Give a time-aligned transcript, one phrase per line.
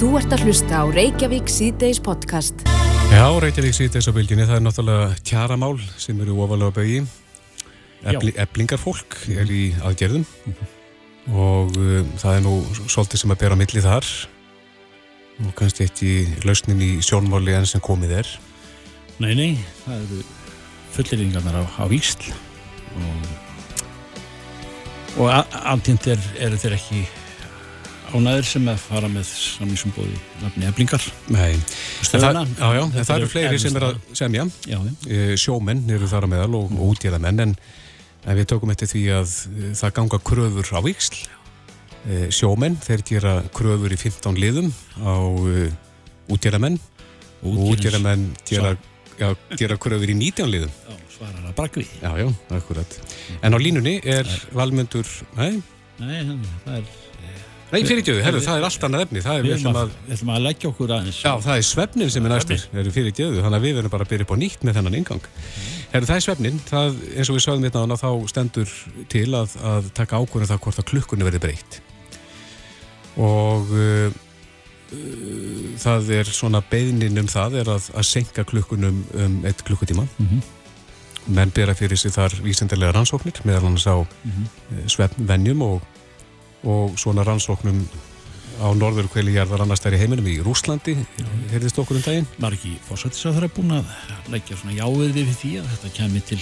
[0.00, 2.62] Þú ert að hlusta á Reykjavík síðdeis podcast.
[3.12, 7.02] Já, Reykjavík síðdeis á bylginni, það er náttúrulega kjaramál sem eru ofalega bauði.
[8.08, 10.24] Ebli, eblingarfólk er í aðgerðum
[11.36, 14.08] og um, það er nú svolítið sem að bera milli þar
[15.44, 16.16] og kannski ekki
[16.48, 18.34] lausnin í sjónmáli enn sem komið er.
[19.20, 19.50] Nei, nei,
[19.84, 20.24] það eru
[20.96, 22.32] fulleringarnar á, á Ísl
[22.96, 23.32] og,
[25.28, 27.04] og er, eru þeir ekki
[28.14, 31.58] ánæður sem að fara með samlýsum bóði nafni eblingar Nei,
[32.06, 32.44] Stöðuna.
[32.46, 34.46] það, já, já, en það eru fleiri sem er að semja.
[34.66, 34.92] Já, já.
[35.16, 37.56] Eh, Sjómenn eru þar að meðal og, og útgerðamenn en,
[38.24, 41.18] en við tökum eftir því að eh, það ganga kröfur á Ísl.
[42.10, 44.70] Eh, Sjómenn, þeir gera kröfur í 15 liðum
[45.04, 45.66] á uh,
[46.32, 46.78] útgerðamenn
[47.44, 48.72] og útgerðamenn gera,
[49.20, 50.72] já, gera kröfur í 19 liðum.
[51.14, 51.84] Svarar að brakvi.
[52.00, 52.96] Já, já, akkurat.
[53.44, 55.60] En á línunni er valmöndur, nei,
[56.00, 56.24] Nei,
[56.64, 56.92] það er...
[57.70, 60.42] nei fyrirgjöðu, herru, það er allt annað efni, það er, Við ætlum að, að, að
[60.46, 61.20] leggja okkur aðeins.
[61.22, 64.12] já, það er svefnin sem er næstur, eru fyrirgjöðu, þannig að við verðum bara að
[64.14, 65.28] byrja upp á nýtt með þennan ingang.
[65.92, 68.74] Herru, það er svefnin, það, eins og við sagðum hérna áðan, þá stendur
[69.12, 71.80] til að, að taka ákvörðum það hvort að klukkunni verði breytt.
[73.20, 74.14] Og uh,
[74.94, 80.06] uh, það er svona beðnin um það, er að, að senka klukkunum um eitt klukkutíma.
[80.22, 80.42] Mhm.
[81.30, 84.46] menn bera fyrir sig þar vísindarlega rannsóknir meðal annars á mm
[84.90, 85.82] svefnvenjum og,
[86.64, 87.84] og svona rannsóknum
[88.60, 90.96] á norður kveli jarðar annars þær í heiminum í Rúslandi
[91.52, 92.26] heyrðist okkur um daginn?
[92.40, 93.94] Var ekki fórsættis að það er búin að
[94.34, 96.40] leggja svona jáið við því að þetta kemi til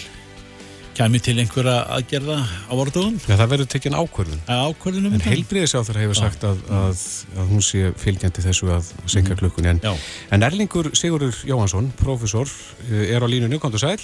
[0.98, 4.40] kemi til einhverja aðgerða á vorðugum Já, það verður tekinn ákvörðun.
[4.50, 7.04] Ákvörðunum en heilbriðisáþur hefur sagt að, að,
[7.38, 9.76] að hún sé fylgjandi þessu að senka klukkunni.
[9.76, 10.00] En,
[10.34, 12.50] en Erlingur Sigurður Jóhansson, prófessor
[12.88, 14.00] eh, er á línunni, komdu sæl.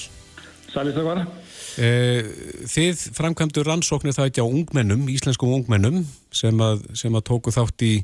[0.70, 1.24] Sælistakvar.
[1.24, 1.43] Eh,
[1.74, 7.86] Þið framkvæmdu rannsóknir það ekki á ungmennum, íslenskum ungmennum sem að, sem að tóku þátt
[7.86, 7.94] í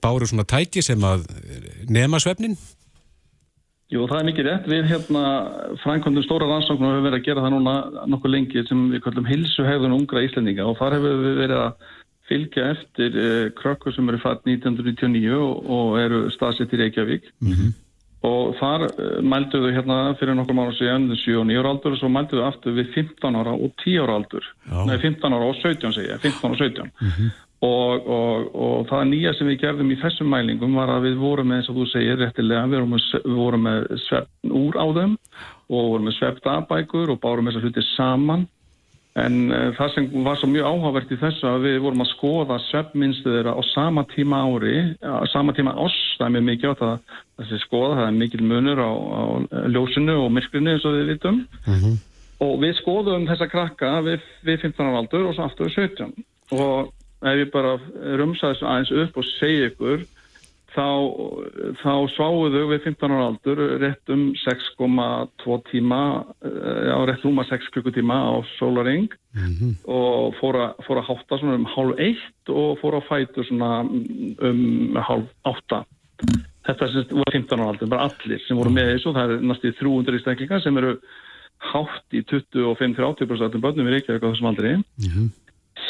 [0.00, 1.26] báru svona tæki sem að
[1.92, 2.56] nema svefnin?
[3.92, 4.68] Jú, það er mikið rétt.
[4.72, 5.22] Við hérna
[5.82, 7.74] frænkvöndum stóra rannsóknum og hefur verið að gera það núna
[8.08, 10.64] nokkuð lengi sem við kallum hilsuhegðun ungra Íslendinga.
[10.64, 11.90] Og þar hefur við verið að
[12.30, 13.18] fylgja eftir
[13.58, 17.28] krökkur sem eru fætt 1999 og, eru staðsett í Reykjavík
[18.26, 21.96] og þar uh, mældu við hérna fyrir nokkur mánu síðan 7 og 9 ára aldur
[21.96, 24.50] og svo mældu við aftur við 15 ára og 10 ára aldur.
[24.68, 24.78] Já.
[24.90, 27.32] Nei, 15 ára og 17 segja, 15 og 17
[27.62, 31.50] og, og, og það nýja sem við gerðum í þessum mælingum var að við vorum
[31.50, 35.14] með, eins og þú segir réttilega, við vorum við vorum með svefn úr á þeim
[35.72, 38.48] og vorum með svefnabækur og bárum þessar hluti saman
[39.20, 42.56] en uh, það sem var svo mjög áhugavert í þessu að við vorum að skoða
[42.68, 46.74] svefnminnstu þeirra á sama tíma ári, á sama tíma árs, það er mjög mikið á
[46.80, 46.94] það
[47.42, 49.22] þessi skoða, það er mikil munur á, á
[49.74, 51.44] ljósinu og myrkrinu eins og við vitum.
[52.42, 56.16] Og við skoðum þessa krakka við, við 15 ára aldur og svo aftur við 17
[56.56, 56.90] og
[57.22, 57.76] ef ég bara
[58.18, 60.02] rumsa þessu aðeins upp og segja ykkur
[60.74, 60.86] þá,
[61.82, 66.00] þá sváðu þau við 15 ára aldur rétt um 6,2 tíma
[66.44, 69.08] eh, já, rétt rúma 6 klukkutíma á sólaring
[69.88, 73.82] og fór að, fór að hátta svona um hálf eitt og fór að fætu svona
[73.82, 75.84] um hálf átta.
[76.62, 79.72] Þetta sem var 15 ára aldur, bara allir sem voru með þessu, það er næstu
[79.80, 80.96] 300 ístæklingar sem eru
[81.72, 84.76] hátt í 25-30% af börnum í Reykjavík á þessum aldri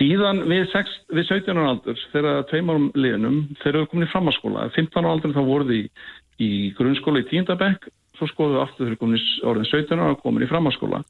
[0.02, 4.12] síðan við, 6, við 17 ára aldur þegar tveim árum liðnum þegar við komin í
[4.12, 5.82] framhalskóla, 15 ára aldur þá voruð í,
[6.42, 10.46] í grunnskóla í tíundabekk svo skoðum við aftur þegar komin í orðin 17 ára komin
[10.46, 11.02] í framhalskóla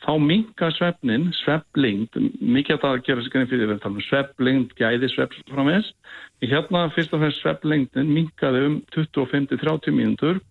[0.00, 4.06] þá minka svefnin, sveflingd mikið að það að gera sig grein fyrir við talum um
[4.08, 5.92] sveflingd, gæði svefl framins
[6.40, 10.42] hérna fyrst og fremst sveflingdin minkaði um 25-30 mínútur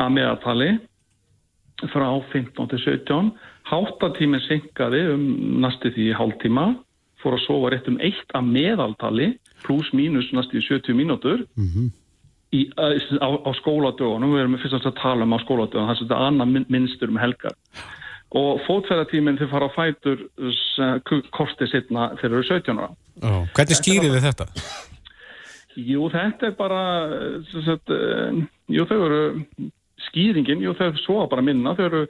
[0.00, 0.70] að meðaltali
[1.94, 3.32] frá 15 til 17
[3.70, 5.26] háttatíminn sinkaði um
[5.62, 6.70] næstu því hálftíma
[7.22, 9.30] fór að sofa rétt um eitt að meðaltali
[9.64, 11.46] pluss mínus næstu í 70 mínútur
[12.52, 16.68] í, á, á skóladögunum við erum fyrst að tala um á skóladögunum það er minn-
[16.68, 17.54] minnstur um helgar
[18.30, 20.26] og fótferðartíminn þau fara á fætur
[21.34, 23.32] kortið sittna þegar þau eru 17 ára Já.
[23.56, 24.46] Hvernig skýrið þið þetta?
[25.80, 26.80] Jú, þetta er bara,
[27.52, 28.40] sagt, uh,
[28.72, 29.20] jú, þau eru,
[30.08, 32.00] skýringin, jú, þau svo bara minna, þau eru,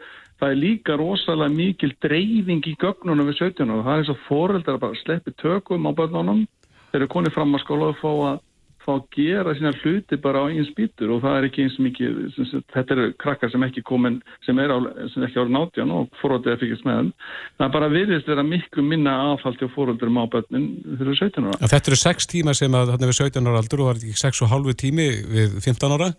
[0.40, 4.22] það er líka rosalega mikil dreifing í gögnunum við 17 og það er eins og
[4.28, 6.46] foreldrar bara sleppi tökum á börnunum,
[6.92, 8.40] þeir eru konið fram að skóla og fá að,
[8.80, 12.18] fá að gera sína hluti bara á einn spýtur og það er ekki eins mikið,
[12.38, 14.78] sem þetta eru krakkar sem ekki komin, sem er á,
[15.12, 17.14] sem ekki ára nátján og foreldrar er fyrkist með þeim,
[17.60, 21.50] það er bara virðist vera miklu minna aðfald til foreldrum á börnin þegar eru 17
[21.50, 21.72] ára.
[21.74, 24.24] Þetta eru 6 tíma sem að þarna við 17 ára aldur og var þetta ekki
[24.24, 26.14] 6 og halvu tími við 15 ára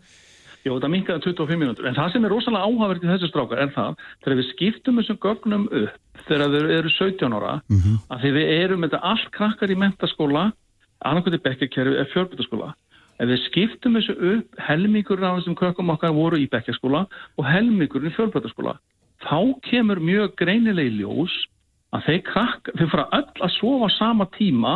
[0.62, 1.88] Jó, þetta minkaði 25 mínútur.
[1.90, 5.20] En það sem er rosalega áhagverkt í þessu strákar er það, þegar við skiptum þessum
[5.26, 7.54] gögnum upp þegar þau eru 17 ára,
[8.14, 10.46] að því við erum þetta allt krakkar í mentaskóla,
[11.02, 12.74] annarkvæði bekkakerfi eða fjörbutaskóla.
[13.22, 17.04] ef við skiptum þessu upp helmingur af þessum krökkum okkar voru í bekkjaskóla
[17.38, 18.80] og helmingurinn í fjölbrötaskóla
[19.22, 21.34] þá kemur mjög greinilegi ljós
[21.92, 24.76] að þeir krakk, þeir fara öll að sofa sama tíma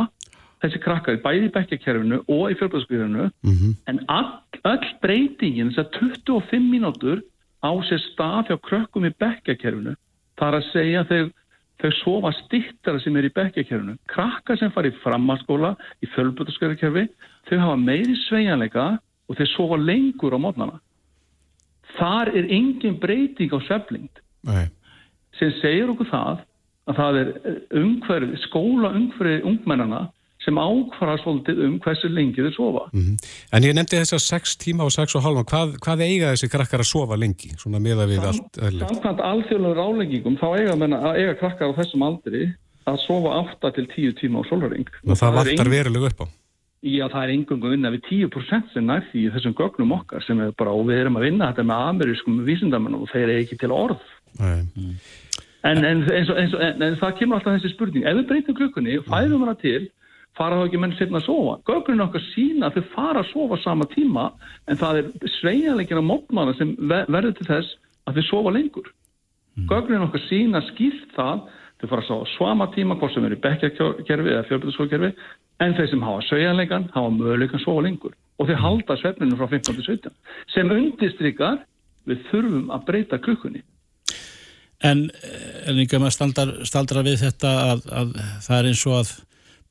[0.66, 3.74] þessi krakkar, bæði í bekkjakerfinu og í fjölbrötaskóla mm -hmm.
[3.88, 5.94] en all, öll breytingin þess að
[6.26, 7.24] 25 mínútur
[7.62, 9.96] á sér stað hjá krökkum í bekkjakerfinu
[10.40, 11.34] þar að segja þegar
[11.82, 13.98] þau sofa stittara sem er í bekkjakerfinu.
[14.12, 17.08] Krakka sem fari í framhalskóla, í fjölbjörnskjörukerfi,
[17.50, 18.88] þau hafa meiri sveianleika
[19.28, 20.80] og þau sofa lengur á mótnana.
[21.96, 24.22] Þar er engin breyting á sveflingt.
[25.40, 26.44] Sem segir okkur það
[26.86, 30.06] að það er skóla umhverfið ungmennana
[30.46, 32.84] sem ákvara svolítið um hversu lengi þau sofa.
[32.94, 33.32] Mm -hmm.
[33.52, 36.52] En ég nefndi þess að 6 tíma og 6 og halva, hvað, hvað eiga þessi
[36.54, 37.50] krakkar að sofa lengi?
[37.58, 38.88] Svona meða við Sam, allt öðlega.
[38.90, 42.54] Samkvæmt alþjóðlega ráleggingum þá eiga, menna, eiga krakkar á þessum aldri
[42.86, 44.90] að sofa 8 til 10 tíma á solvaring.
[45.10, 46.28] Og það vantar verulega upp á?
[46.86, 50.52] Já, það er engungu vinna við 10% sem nær því þessum gögnum okkar sem er
[50.54, 53.72] bara, og við erum að vinna þetta með amerískum vísindamenn og þeir eru ekki til
[53.74, 54.04] orð.
[54.38, 54.68] En,
[55.66, 59.88] en, en, en það kemur alltaf þessi spurning, ef við breytum klukkunni, fæðum hana til
[60.38, 61.56] fara þá ekki menn setna að sofa.
[61.70, 64.26] Gögurinn okkar sína að þau fara að sofa sama tíma
[64.68, 68.90] en það er sveianleikin á mótmanna sem verður til þess að þau sofa lengur.
[69.56, 69.68] Mm.
[69.72, 71.46] Gögurinn okkar sína skýrt það
[71.80, 75.12] þau fara að sofa sama tíma hvort sem eru í bekkjakerfi eða fjölbjörnskókerfi
[75.64, 79.48] en þeir sem hafa sveianleikan hafa möguleikan að sofa lengur og þau halda svefninu frá
[79.54, 80.12] 15-17
[80.52, 81.64] sem undistrykar
[82.06, 83.64] við þurfum að breyta klukkunni.
[84.86, 85.08] En,
[85.66, 88.12] en einhver maður staldra við þetta að, að
[88.44, 89.14] það er eins og að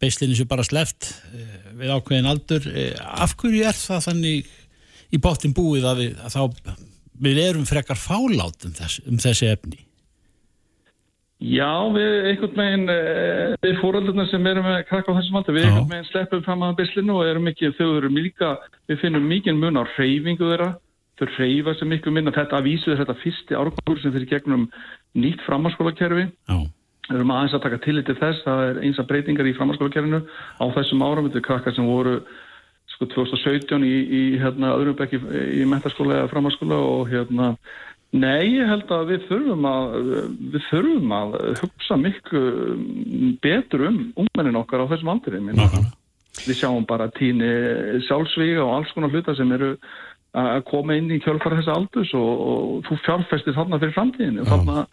[0.02, 2.66] beislinu sem bara sleft eh, við ákveðin aldur.
[2.72, 4.52] Eh, af hverju er það þannig
[5.14, 6.76] í bóttin búið að við, að þá,
[7.24, 9.80] við erum frekar fálátt um, þess, um þessi efni?
[11.44, 15.66] Já, við einhvern veginn eh, við fóröldurna sem erum með krakka á þessum aldur, við
[15.66, 15.70] Já.
[15.70, 18.54] einhvern veginn sleppum fram að beislinu og erum ekki, þau eru líka
[18.90, 20.72] við finnum mikið mun á reyfingu þeirra.
[21.14, 22.32] Þau reyfa sem miklu minna.
[22.34, 24.64] Þetta að vísu þetta fyrsti árgangur sem fyrir gegnum
[25.14, 26.56] nýtt framhanskólakerfi Já
[27.04, 30.20] Við erum aðeins að taka tillit til þess, það er eins að breytingar í framhanskólakerfinu
[30.24, 32.14] á þessum áram, þetta er krakkar sem voru
[32.94, 35.20] sko 2017 í, í hérna öðrum bekki
[35.60, 37.50] í mentaskóla eða framhanskóla og hérna,
[38.14, 39.94] nei, ég held að við þurfum að,
[40.54, 42.42] við þurfum að hugsa miklu
[43.44, 45.68] betur um ungmennin okkar á þessum aldri, minna.
[46.44, 47.48] Við sjáum bara tíni
[48.08, 49.74] sjálfsvíga og alls konar hluta sem eru
[50.34, 54.86] að koma inn í kjölfara þessa aldus og, og þú fjárfæstir þarna fyrir framtíðinu, þarna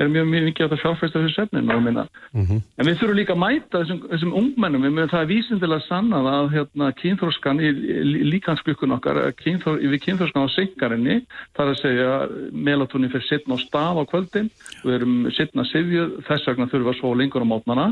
[0.00, 2.60] er mjög mikið að það sjálfræsta þessu sefnin mm -hmm.
[2.78, 6.26] en við þurfum líka að mæta þessum, þessum ungmennum, við mögum það er vísindilega sannað
[6.32, 7.68] að hérna, kynþórskan í,
[8.32, 11.20] líkansklukun okkar kynþór, við kynþórskan á syngarinni
[11.56, 12.10] þar að segja
[12.52, 14.50] melatonin fyrir sittn á staf á kvöldin,
[14.84, 17.86] við erum sittn að sifju, þess vegna þurfum við að svo lengur á mótnana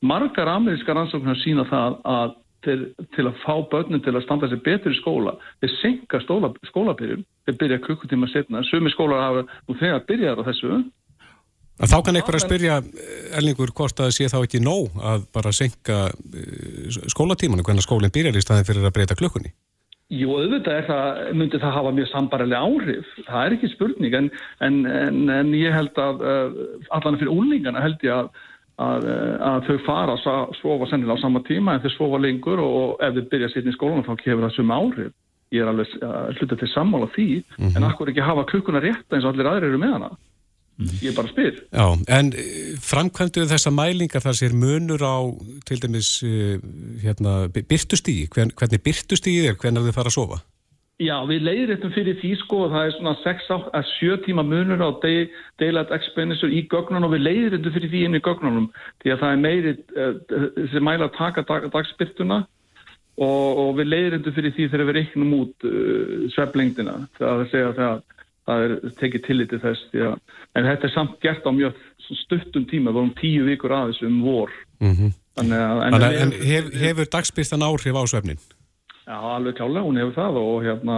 [0.00, 2.78] margar amerískar ansóknar sína það að til,
[3.16, 6.20] til að fá börnum til að standa sér betur í skóla þeir synga
[6.68, 10.80] skólabyrjum þeir byrja klukkutíma setna, sumi skólar hafa nú þegar byrjar á þessu
[11.80, 12.76] Þá kann einhver að spyrja
[13.38, 18.12] Elningur hvort að það sé þá ekki nóg að bara senka eh, skólatímanu hvernig skólinn
[18.12, 19.54] byrjar í staðin fyrir að breyta klukkunni.
[20.10, 23.10] Jú, auðvitað það, myndi það hafa mjög sambarilega áhrif.
[23.28, 24.30] Það er ekki spurning en,
[24.66, 26.56] en, en, en ég held að uh,
[26.98, 28.30] allan fyrir úlningana held ég að,
[28.82, 29.06] að,
[29.46, 33.14] að þau fara að svofa sennilega á sama tíma en þau svofa lengur og ef
[33.20, 35.14] þau byrja að setja í skólan þá kefur það suma áhrif.
[35.54, 37.76] Ég er alveg uh, hlutað til sammála því mm -hmm.
[37.78, 40.10] en akkur ekki hafa klukkuna rétt eins og allir aðrir eru með hana.
[41.02, 41.58] Ég bara spyr.
[41.72, 45.18] Já, en eh, framkvæmduðu þessa mælingar þar sér munur á
[45.68, 46.56] til dæmis eh,
[47.02, 50.40] hérna, byrtustígi, Hvern, hvernig byrtustígi er, hvernig þið fara að sofa?
[51.00, 55.92] Já, við leiðrættum fyrir því sko og það er svona 6-7 tíma munur á daylight
[55.96, 58.66] expenditure í gögnunum og við leiðrættum fyrir því inn í gögnunum
[59.00, 59.72] því að það er meiri
[60.74, 62.42] sem mæla að taka dag, dagsbyrtuna
[63.16, 67.50] og, og við leiðrættum fyrir því þegar við reiknum út uh, sveflengdina það er að
[67.54, 68.04] segja það
[68.50, 70.20] það er tekið tillitið þess að,
[70.58, 71.80] en þetta er samt gert á mjög
[72.24, 75.18] stuttum tíma, við vorum tíu vikur aðeins um vor mm -hmm.
[75.40, 78.40] Þannig að en, en, en hef, hefur dagsbyrtan áhrif á svefnin?
[79.06, 80.96] Já, alveg klálega, hún hefur það og hérna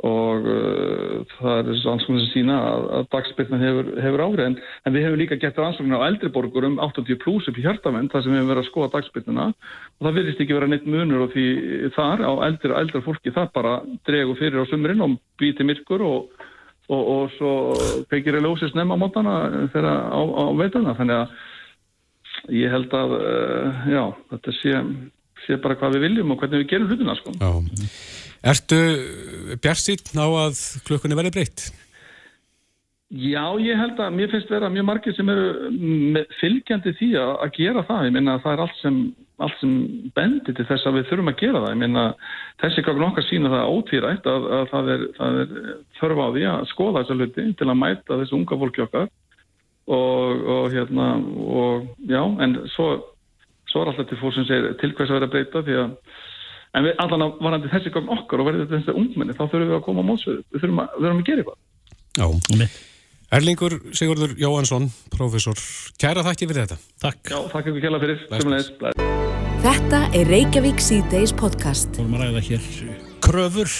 [0.00, 4.54] og uh, það er ansvöndin sem sína að, að dagsbyrtan hefur, hefur áhrif en,
[4.88, 8.24] en við hefum líka gett ansvöndin á eldriborgur um 80 pluss upp í hjartamenn þar
[8.24, 11.34] sem við hefum verið að skoða dagsbyrtuna og það virðist ekki vera neitt munur og
[11.34, 11.46] því
[11.98, 13.74] þar á eldri, eldri fólki það bara
[14.08, 16.39] dregu fyrir á sumurinn og býti myrkur og
[16.90, 17.52] og, og svo
[18.10, 19.34] pekir ég ljósið snemma á mótana
[19.72, 24.80] þegar á, á veitana þannig að ég held að uh, já, þetta sé,
[25.46, 27.36] sé bara hvað við viljum og hvernig við gerum hlutina sko.
[28.40, 28.80] Ertu
[29.60, 31.70] bjart á að klukkunni verði breytt?
[33.10, 37.56] Já, ég held að mér finnst vera mjög margir sem eru fylgjandi því að, að
[37.56, 38.04] gera það.
[38.06, 39.00] Ég minna að það er allt sem
[39.44, 39.72] allt sem
[40.16, 41.72] bendir til þess að við þurfum að gera það.
[41.74, 42.04] Ég meina,
[42.62, 45.54] þessi gagn okkar sína það ótvírætt að, að það, er, það er
[46.00, 49.08] þörf á því að skoða þessa hluti til að mæta þessu unga fólki okkar
[49.90, 51.06] og, og hérna,
[51.60, 52.90] og já, en svo,
[53.70, 55.96] svo er alltaf til fólk sem segir til hvers að vera að breyta því að
[56.70, 59.64] En við allan að varandi þessi gagn okkar og verði þetta þessi ungmenni, þá þurfum
[59.72, 60.44] við að koma á mótsveðu.
[60.54, 61.58] Við þurfum að, við þurfum að gera eitthvað.
[62.20, 62.70] Já,
[63.30, 65.60] Erlingur Sigurður Jóhansson, profesor,
[66.02, 66.80] kæra þakki fyrir þetta.
[67.06, 67.22] Takk.
[67.30, 68.26] Já, þakk ykkur kjalla fyrir.
[68.34, 69.09] Sumulegis.
[69.60, 71.90] Þetta er Reykjavík C-Days podcast.
[71.92, 72.68] Við vorum að ræða hér
[73.20, 73.72] kröfur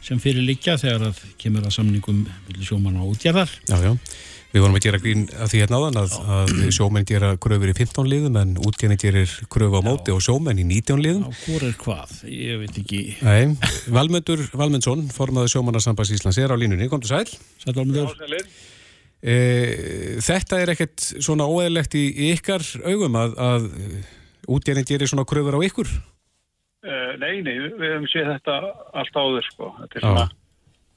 [0.00, 3.52] sem fyrir líka þegar að kemur að samningum millir sjómanna og útgerðar.
[3.68, 3.90] Já, já.
[4.54, 7.74] Við vorum að gera grín að því hérna áðan að, að sjómenn gera kröfur í
[7.76, 11.28] 15 liðum en útgerðin gerir kröfu á móti og sjómenn í 19 liðum.
[11.28, 12.16] Já, hvor er hvað?
[12.32, 13.02] Ég veit ekki.
[13.20, 16.88] Nei, Valmundur Valmundsson, formaður sjómannarsambans Íslands, er á línunni.
[16.88, 17.36] Kom til sæl.
[17.60, 18.08] Sæl Valmundur.
[18.08, 18.48] Já, sælir.
[19.20, 19.36] E,
[20.24, 23.70] þetta er ekkert svona óeðlegt í, í ykkar augum að, að
[24.48, 25.90] útgerðin gerir svona kröfur á ykkur?
[26.82, 28.58] Uh, nei, nei, við hefum séð þetta
[28.98, 29.70] allt áður, sko.
[29.78, 30.24] Þetta er svona,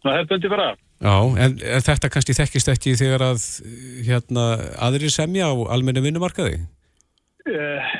[0.01, 0.67] svona hefðbundi bara.
[1.05, 3.43] Já, en, en þetta kannski þekkist ekki þegar að
[4.07, 4.45] hérna,
[4.87, 6.63] aðrir semja á almennu vinnumarkaði?
[7.45, 7.93] Uh,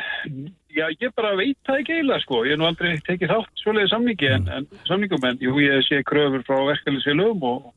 [0.73, 2.41] já, ég bara veit það ekki eiginlega, sko.
[2.47, 6.01] Ég hef nú aldrei tekið þátt svoleiði samningi, en, en samningum, en jú, ég sé
[6.09, 7.73] kröfur frá verkefliðsfélögum og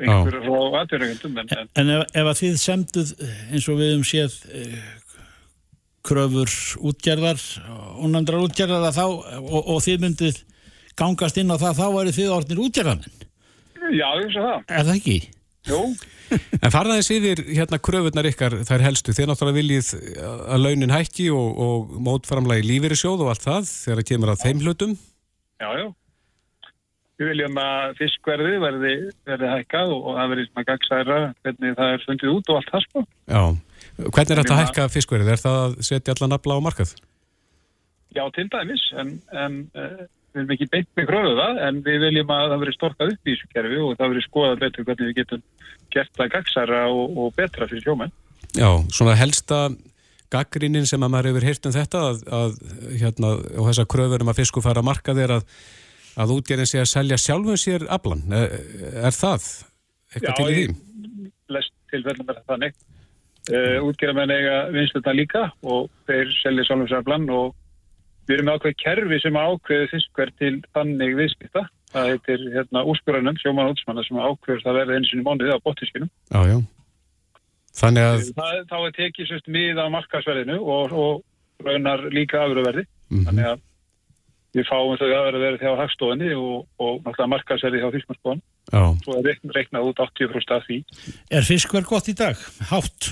[0.00, 1.36] einhverju frá aðtverðingundum.
[1.42, 3.12] En, en, En ef, ef að þið semduð
[3.52, 4.78] eins og við um séð eh,
[6.06, 6.52] kröfur
[6.90, 7.42] útgerðar
[7.96, 9.04] og nefndrar útgerðar að þá
[9.40, 10.40] og, og þið myndið
[11.00, 13.28] gangast inn á það þá væri þið orðnir útgerðarmenn.
[13.90, 14.64] já, ég veist það.
[14.68, 15.18] Er það ekki?
[15.68, 15.82] Jú,
[16.64, 19.88] En farðaðis yfir hérna kröfurnar ykkar, þær helstu, þið náttúrulega viljið
[20.22, 24.44] að launin hækki og, og mótframlagi lífeyri sjóð og allt það þegar það kemur að
[24.44, 24.92] þeim hlutum.
[25.62, 25.88] já, já.
[27.20, 28.92] Við viljum að fiskverði verði,
[29.28, 32.86] verði hækkað og það verði svona gagsæra hvernig það er fundið út og allt það,
[32.86, 33.02] sko.
[33.28, 33.42] Já.
[34.08, 35.32] Hvernig er þetta að hækka fiskverið?
[35.34, 36.94] Er það að setja allan afla á markað?
[38.16, 40.00] Já, til dæmis, en, en uh,
[40.34, 43.28] við erum ekki beint með kröfu það, en við viljum að það veri storkað upp
[43.28, 45.44] í þessu kerfi og það veri skoðað betur hvernig við getum
[45.94, 48.12] gert það gagsæra og, og betra fyrir sjómenn.
[48.58, 49.60] Já, svona helsta
[50.30, 52.58] gaggrínin sem að maður hefur heyrt um þetta að, að
[53.02, 55.56] hérna, og þessa kröfur um að fisku fara að markað er að,
[56.22, 58.22] að útgerðin sé að selja sjálfum sér aflan.
[58.34, 58.54] Er,
[59.06, 59.48] er það
[60.14, 60.78] eitthvað til í því?
[61.50, 62.78] Lest tilfellum er það þannig.
[63.48, 67.54] Uh, útgerðamenn eiga vinslutan líka og þeir selja sjálfumsaflan og
[68.28, 71.62] við erum með ákveð kerfi sem ákveði fiskverð til þannig viðskipta.
[71.90, 75.64] Það heitir hérna úrskurðanum, sjómann og útsmanna sem ákveður það verði eins og mánuðið á
[75.64, 76.10] bottiskinum.
[76.30, 76.58] Já, já.
[77.80, 82.84] Þannig að, Það, þá er tekið sérst mið á markasverðinu og, og raunar líka afurverði.
[83.10, 83.24] Mhm.
[83.30, 83.64] Þannig að
[84.60, 88.44] við fáum þau afurverði hjá hagstofinni og, og náttúrulega markasverði hjá fiskmarskóðan.
[88.70, 90.78] já, Svo er reikn, reiknað út 80% af því.
[91.30, 92.38] Er fiskverð gott í dag?
[92.70, 93.10] Hátt?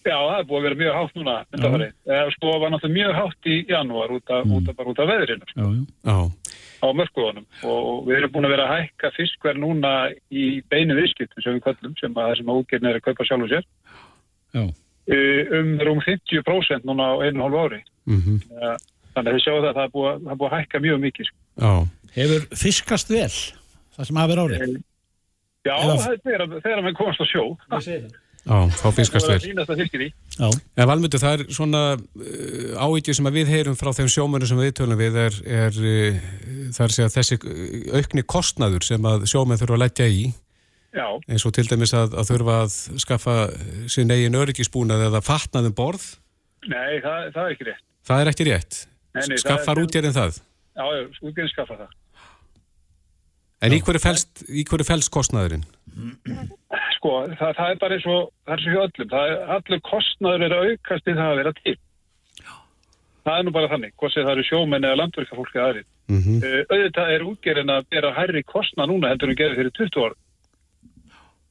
[0.00, 1.90] Já, það er búið að vera mjög hátt núna undanfarið.
[2.08, 2.30] Mm.
[2.36, 5.44] Sko var náttúrulega mjög hátt í janúar út af, út af, bara út af veðrinu
[5.50, 5.82] Já, já.
[6.08, 6.18] já,
[6.80, 9.90] á mörkuðunum og við erum búin að vera að hækka fiskverð núna
[10.32, 13.26] í beinu viðskiptum sem við kvöllum sem að það sem að útgerðin er að kaupa
[13.28, 13.66] sjálf og sér
[14.56, 14.62] Já.
[14.64, 17.82] uh, um rúm 50% núna á einu hálfu ári.
[18.08, 18.76] mhm, Uh,
[19.12, 20.80] þannig að við sjáum það að það er búið, að- það er búið að hækka
[20.86, 21.26] mjög mikið.
[21.26, 21.38] Sko.
[21.60, 21.72] já,
[22.16, 23.34] Hefur fiskast vel
[23.94, 24.82] það sem hafi verið árið?
[25.68, 26.82] Já, Eða- það er þegar, þegar
[28.44, 30.50] já, þá fiskast Það er vel.
[30.80, 34.60] En Valmundur, það er svona uh, áhyggjur sem að við heyrum frá þeim sjómönnum sem
[34.60, 36.20] við tölum við er, er uh,
[36.76, 40.22] það að segja þessi uh, aukni kostnaður sem að sjómenn þurfa að leggja í
[40.90, 43.34] Já, eins og til dæmis að, að þurfa að skaffa
[43.92, 46.06] sín eigin öryggisbúnað eða fatnaðum borð,
[46.66, 47.84] nei, það, það er ekki rétt.
[48.08, 48.78] það er ekki rétt.
[49.10, 50.40] Nei, nei, það Skaffar útgerðin það.
[50.74, 51.94] Já, já, útgerðin skaffa það.
[53.60, 55.66] En í hverju felst, í hverju felst kostnaðurinn?
[56.96, 59.10] Sko, það, það er bara eins og, það er svo hjá öllum.
[59.12, 61.76] Það er, allur kostnaður er aukast til það að vera til.
[63.20, 65.86] Það er nú bara þannig, hvort sem það eru sjómenn eða landverkafólk eða aðrið.
[66.10, 66.38] Mm -hmm.
[66.40, 70.16] Uh, auðvitað er útgerðin að bera hærri kostnað núna heldur en gerði fyrir 20 ára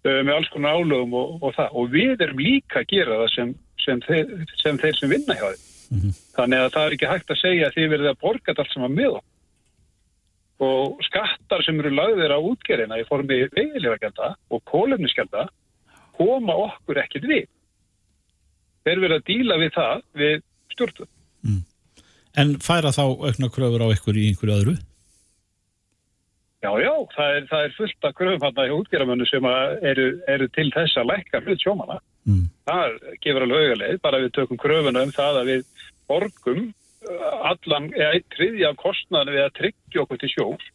[0.10, 1.70] uh, með alls konar álögum og, og það.
[1.78, 3.54] Og við erum líka að gera það sem,
[3.86, 4.26] sem, þeir,
[4.64, 6.14] sem þeir sem vinna hjá þeim.
[6.38, 8.74] Þannig að það er ekki hægt að segja að þið verðið að borga þetta allt
[8.74, 9.39] saman með okkur.
[10.60, 15.46] Og skattar sem eru lagðir á útgerðina í formi vegilegagjalda og kólefnisgjalda
[16.20, 17.48] koma okkur ekkert við.
[18.84, 20.36] Þeir verða að díla við það við
[20.74, 21.12] stjórnum.
[22.40, 24.76] En færa þá aukna kröfur á ykkur í einhverju öðru?
[26.60, 30.08] Já, já, það er, það er fullt af kröfum hann í útgerðamönnu sem að eru,
[30.28, 32.00] eru til þess að lækka hlut sjómana.
[32.28, 32.46] Mm.
[32.68, 35.64] Það gefur alveg auðarleið, bara við tökum kröfuna um það að við
[36.12, 36.66] borgum
[37.50, 40.66] allan, eða triðja af kostnaðinu við að tryggja okkur til sjós.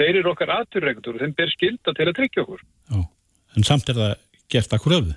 [0.00, 2.62] Þeir eru okkar aturreikundur og þeim ber skilda til að tryggja okkur.
[2.94, 3.00] Já.
[3.58, 4.12] En samt er það
[4.54, 5.16] gert að kröfu?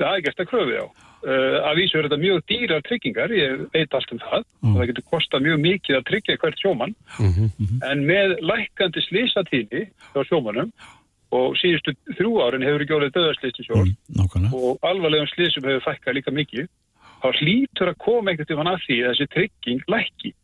[0.00, 0.84] Það er gert að kröfu, já.
[1.22, 4.88] Uh, að vísu er þetta mjög dýrar tryggingar, ég veit allt um það og það
[4.90, 6.94] getur kostað mjög mikið að tryggja hvert sjómann
[7.86, 10.72] en með lækandi slísatíni á sjómannum
[11.32, 14.50] og síðustu þrjú árin hefur ekki orðið döðarslýstum sjós Mm, nákvæmlega.
[14.58, 16.66] og alvarlegum slísum hefur fækkað líka mikið
[17.22, 20.34] þá hlýtur að koma einhvern tímann að því að þessi trygging lækki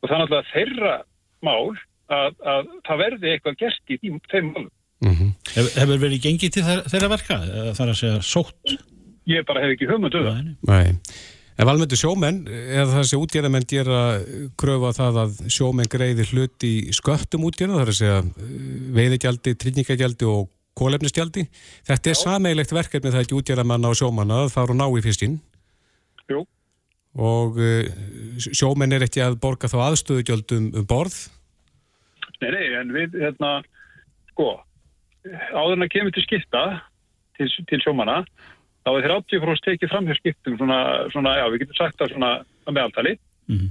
[0.00, 0.96] og það er náttúrulega þeirra
[1.46, 1.76] mál
[2.16, 4.72] að, að það verði eitthvað gert í þeim málum.
[5.52, 7.40] Hef, hefur verið gengið til þeirra, þeirra verka?
[7.46, 8.76] Er að segja sótt?
[9.26, 10.44] Ég bara hef ekki hugmyndu það.
[10.44, 11.16] Nei, Nei.
[11.56, 14.00] En valmöndu sjómenn, eða þessi útgerðamenn gera
[14.60, 18.58] kröfu á það að sjómenn greiði hlut í sköttum útgerða, það er að segja eh,
[18.98, 21.46] veiðigjaldi, tryggingagjaldi og kólefnisgjaldi.
[21.88, 25.38] Þetta er sameigilegt verkefni það ekki útgerðamanna og sjómanna að fara og ná í fyrstinn
[26.32, 26.42] Jú,
[27.16, 27.86] og uh,
[28.42, 31.16] sjómenn er ekki að borga þá aðstöðugjöldum um borð.
[32.42, 33.52] nei, nei, en við, hérna,
[34.32, 34.50] sko,
[35.54, 36.64] áður en að kemur til skipta
[37.38, 38.18] til, til sjómanna,
[38.84, 40.80] þá er þeir 80% tekið fram hér skiptum svona,
[41.14, 42.32] svona, já, við getum sagt það svona
[42.66, 43.16] að meðaltali,
[43.48, 43.70] Mhm.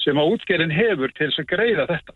[0.00, 2.14] sem að útgerðin hefur til þess að greiða þetta.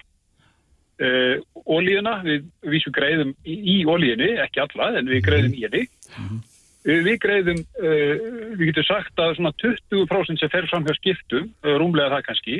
[0.94, 1.36] Uh,
[1.66, 5.82] ólíuna, við vísum greiðum í, í ólíunni, ekki alla, en við greiðum í henni.
[6.14, 6.38] Uh,
[6.84, 8.14] við greiðum, uh,
[8.58, 12.58] við getum sagt að svona 20% sem fer fram hjá skiptum, uh, rúmlega það kannski,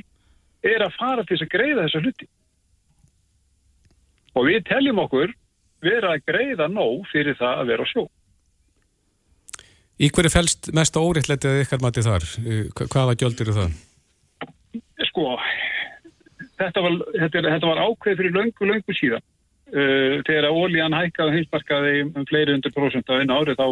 [0.64, 2.28] er að fara til þess að greiða þessa hluti.
[4.34, 5.34] Og við teljum okkur
[5.84, 8.06] vera að greiða nóg fyrir það að vera á sjó.
[10.02, 12.24] Í hverju fælst mest óriðtletið ykkar mati þar?
[12.74, 13.76] Hva- Hvaða gjöld eru það?
[15.06, 15.26] Sko,
[16.58, 19.22] þetta var, þetta, þetta var ákveð fyrir löngu, löngu síðan.
[19.74, 23.66] Þegar að ólíjan hækkaði heimsmarkaði um fleiri undir prósent á einu ári þá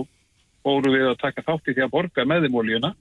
[0.65, 2.93] voru við að taka þátt í því að borga með þeim ólíjuna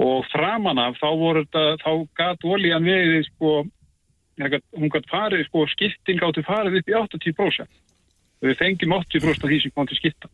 [0.00, 3.54] og framan af þá voru þetta, þá gat ólíjan við sko,
[4.78, 7.80] hún gætt farið, sko, skipting áttu farið upp í 80%.
[8.40, 10.30] Við fengjum 80% af því sem kom til skipta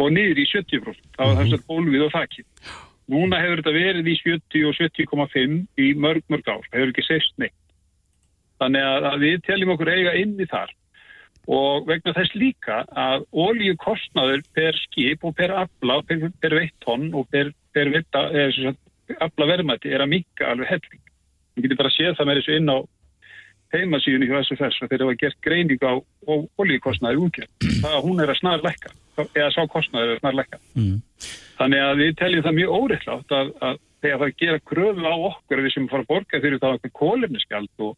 [0.00, 1.10] og niður í 70%.
[1.14, 2.46] Það var þess að bólfið og þakkið.
[3.12, 6.64] Núna hefur þetta verið í 70 og 70,5 í mörg, mörg ár.
[6.70, 7.58] Það hefur ekki sést neitt.
[8.62, 10.72] Þannig að við teljum okkur eiga inn í þar.
[11.52, 17.10] Og vegna þess líka að ólíukostnaður per skip og per afla, per, per veitt tonn
[17.12, 18.80] og per, per veitta, eða sem sagt,
[19.20, 21.02] afla verðmætti er að mikka alveg helling.
[21.54, 22.78] Við getum bara séð það með þessu inn á
[23.74, 25.92] heimasíðunni hjá SFS og þeir hafa gert greining á
[26.60, 27.50] ólíukostnaður útgjörn.
[27.82, 28.94] Það að hún er að snar lekka,
[29.26, 30.60] eða sá kostnaður er að snar lekka.
[30.78, 30.94] Mm.
[31.58, 35.60] Þannig að við teljum það mjög óriðlátt að, að þegar það gera kröfu á okkur
[35.60, 37.94] að við sem fara að borga fyrir það okkur kólefnisgjald og,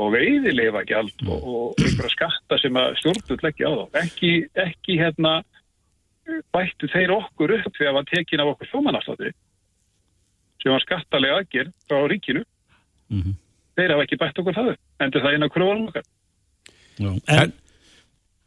[0.00, 3.84] og veiðileifagjald og, og einhverja skatta sem að stjórnvöld leggja á þá.
[4.06, 4.30] Ekki,
[4.66, 5.32] ekki hérna
[6.54, 9.32] bættu þeir okkur upp þegar var tekin af okkur sjómanaftátti
[10.62, 12.44] sem var skattalega aðgerð frá ríkinu.
[13.10, 13.34] Mhm.
[13.76, 14.80] Þeir hafa ekki bætt okkur það upp.
[15.02, 16.06] Endur það inn á kröfunum okkar.
[17.02, 17.12] Já.
[17.38, 17.58] En-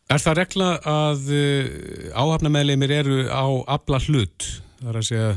[0.06, 3.42] Er það regla að uh, áhafnameðleimir eru á
[3.74, 4.46] abla hlut?
[4.78, 5.30] Það er að segja,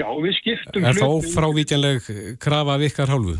[0.00, 2.06] Já, við skiptum er þá hlut- frávíkjanleg
[2.40, 3.34] krafa af ykkar hálfu?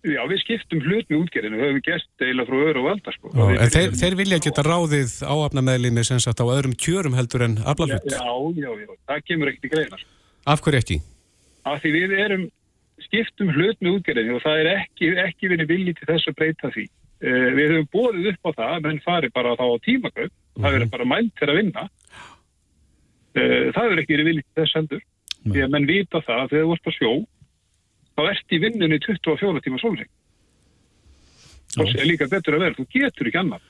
[0.00, 1.58] Já, við skiptum hlut með útgerðinu.
[1.60, 3.30] Það hefur gert eiginlega frá öðru og valda, sko.
[3.34, 7.44] Já, Við- en þeir, þeir vilja geta ráðið áhafnameðleimir sem sagt á öðrum kjörum heldur
[7.44, 9.98] en abla Já, já, já, það kemur ekkert í greina.
[10.00, 10.08] sko.
[10.46, 10.96] Af hverju ekki?
[11.68, 12.46] Af því við erum
[13.04, 16.70] skiptum hlut með útgerðinni og það er ekki, ekki verið vilji til þess að breyta
[16.72, 16.86] því.
[17.20, 20.90] Uh, við höfum bóðið upp á það, menn fari bara þá á tímakaup, það verður
[20.96, 21.84] bara mælt til að vinna.
[23.36, 25.02] Uh, það verður ekki verið vilji til þess heldur.
[25.40, 27.12] Því að menn vita það að þú ert á sjó,
[28.20, 30.10] þá ert í vinnunni 24 tíma sólring.
[31.74, 33.66] Það er líka betur að vera, þú getur ekki annað.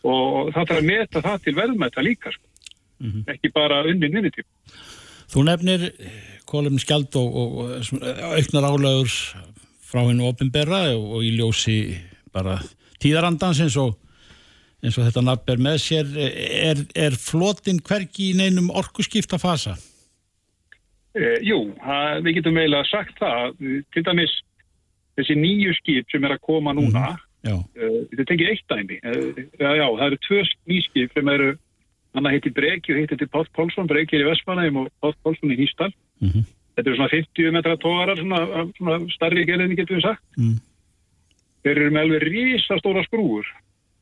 [0.00, 2.46] Og það þarf að meta það til verðmæta líka, sko.
[3.32, 4.48] ekki bara unnin vinnutíma.
[5.30, 5.86] þú nefnir
[6.50, 9.12] kólefni skjald og, og, og svona, auknar álögur
[9.90, 11.76] frá hennu opinberra og, og í ljósi
[12.34, 12.58] bara
[13.00, 13.94] tíðarandans eins og
[14.82, 19.76] eins og þetta nafn er með sér er, er flotin hvergi í neinum orkuskipta fasa?
[21.18, 24.34] Eh, jú, það, við getum eiginlega sagt það, eh, til dæmis
[25.18, 29.38] þessi nýju skip sem er að koma núna, Já, uh, þetta tekið eitt dæmi, uh,
[29.56, 31.54] já, það eru tvö nýskip sem eru,
[32.14, 35.54] hann heiti Breki og heiti til Páll Pálsson, Breki er í Vestmanægum og Páll Pálsson
[35.54, 35.88] í Hýstal.
[36.20, 36.44] Mhm.
[36.76, 40.22] Þetta eru svona 50 metra tógarar, svona, svona starri gelinni getum við sagt.
[40.38, 40.60] Mm.
[41.64, 43.48] Þeir eru með alveg risastóra skrúur,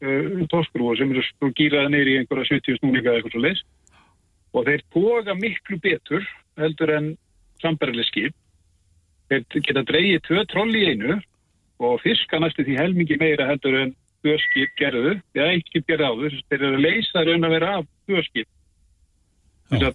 [0.03, 3.65] uh, tóskrúur sem eru gýraði neyri í einhverja 70 snúninga eða eitthvað svo leys
[4.57, 6.27] og þeir toga miklu betur
[6.59, 7.09] heldur en
[7.63, 8.37] samberðileg skip.
[9.29, 11.19] Þeir geta dreigið tvö troll í einu
[11.85, 16.09] og fiska næstu því helmingi meira heldur en tvö skip gerðu, eða eitt skip gerði
[16.09, 18.49] áður, þeir eru að leysa raun að vera af tvö skip.
[19.69, 19.95] Þess að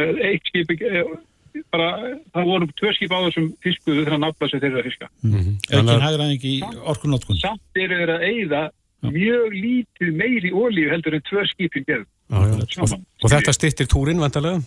[0.00, 1.90] eh, eitt skip, eh, bara,
[2.32, 5.10] það voru tvö skip áður sem fiskuðu þegar nafla sér þeirra fiska.
[5.26, 6.56] Aukin hægraðing í
[6.94, 8.64] orkunótkun Samt eru þeir að eigða
[9.10, 12.08] mjög lítið meiri ólíu heldur en tvö skipin gerðu.
[12.30, 12.66] Já, já.
[12.76, 13.06] Saman.
[13.24, 14.62] Og þetta styrtir túrin vantarlega?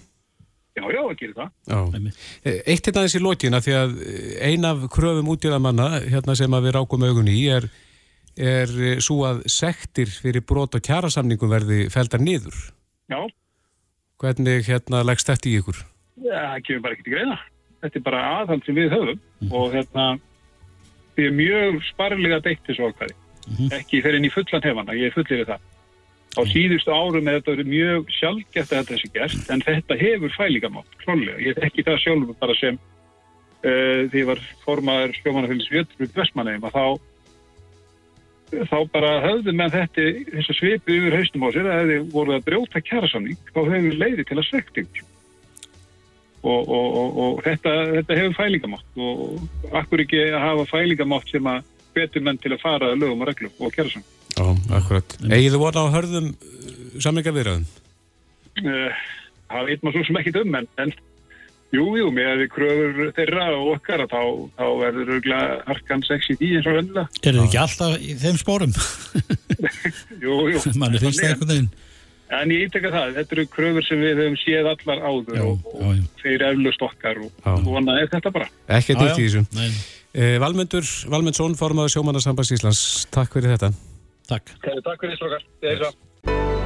[0.73, 1.01] Já, já,
[1.37, 1.49] það.
[1.69, 1.79] Já.
[1.93, 2.21] Einmitt.
[2.41, 6.55] Eh, Eitt hérna þessi lókin að því að eh, ein af kröfum útjöðamanna hérna sem
[6.57, 7.69] að við rákum augun í er,
[8.33, 12.57] er eh, svo að sektir fyrir brot og kjærasamningum verði feldar niður.
[13.11, 13.21] Já,
[14.23, 15.81] Hvernig hérna leggst þetta í ykkur?
[16.23, 17.39] Já, það kemur bara ekki til greina.
[17.83, 20.05] Þetta er bara aðhald sem við höfum og hérna,
[21.17, 23.17] við erum mjög sparlega beitt þessu ákvæði.
[23.75, 25.65] Ekki fyrir inn í fullan hefana, ég er fullir það.
[26.33, 30.33] Á síðustu árum er þetta verið mjög sjálfgeft að þetta sé gert, en þetta hefur
[30.33, 31.37] fælingamátt, klálega.
[31.45, 36.77] Ég þekki það sjálfur bara sem uh, því ég var formaður skjómanafélis Vjöldrúð Vestmanneim að
[36.77, 36.85] þá
[38.69, 42.37] þá bara höfðu menn þetta þess að svipu yfir haustum á sér að hefði voruð
[42.37, 44.49] að brjóta kjærasamning þá hefur leiði til að
[44.83, 45.03] ykkur
[46.43, 51.49] og, og, og, og þetta, þetta hefur fælingamátt og akkur ekki að hafa fælingamátt sem
[51.49, 54.45] að betur menn til að fara lögum og reglum og kjærasamning Já,
[54.79, 55.15] akkurat.
[55.27, 56.29] Egið þið voru á hörðum
[58.63, 59.01] uh,
[59.51, 60.93] það veit maður svo sem ekkit um en, en
[61.73, 64.21] jú, jú, með að við kröfur þeirra og okkar að þá,
[64.57, 68.17] þá verður örgulega harkan sex í því eins og vennilega Er þið ekki alltaf í
[68.25, 68.75] þeim spórum?
[70.25, 71.73] jú, jú, Manni finnst það einhvern veginn
[72.33, 75.67] En ég íteka það, þetta eru kröfur sem við höfum séð allar áður Já, og,
[75.69, 76.05] já, já.
[76.07, 78.47] og þeir eflust okkar og svona er þetta bara.
[78.73, 79.43] Ekkert nýtt í þessu.
[79.53, 79.67] Nei,
[80.13, 83.71] Eh, Valmundur, Valmundsson, formaður sjómanarsambands Íslands, takk fyrir þetta.
[84.29, 85.93] Takk Takk fyrir því, er svo.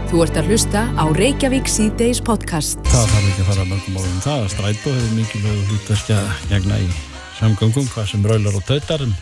[0.07, 2.79] Þú ert að hlusta á Reykjavík C-Days podcast.
[2.87, 6.77] Það þarf ekki að fara mörgum um það að strætó hefur mikilvæg hlutverki að gegna
[6.79, 6.85] í
[7.41, 9.15] samgöngum, hvað sem raular og tautar um,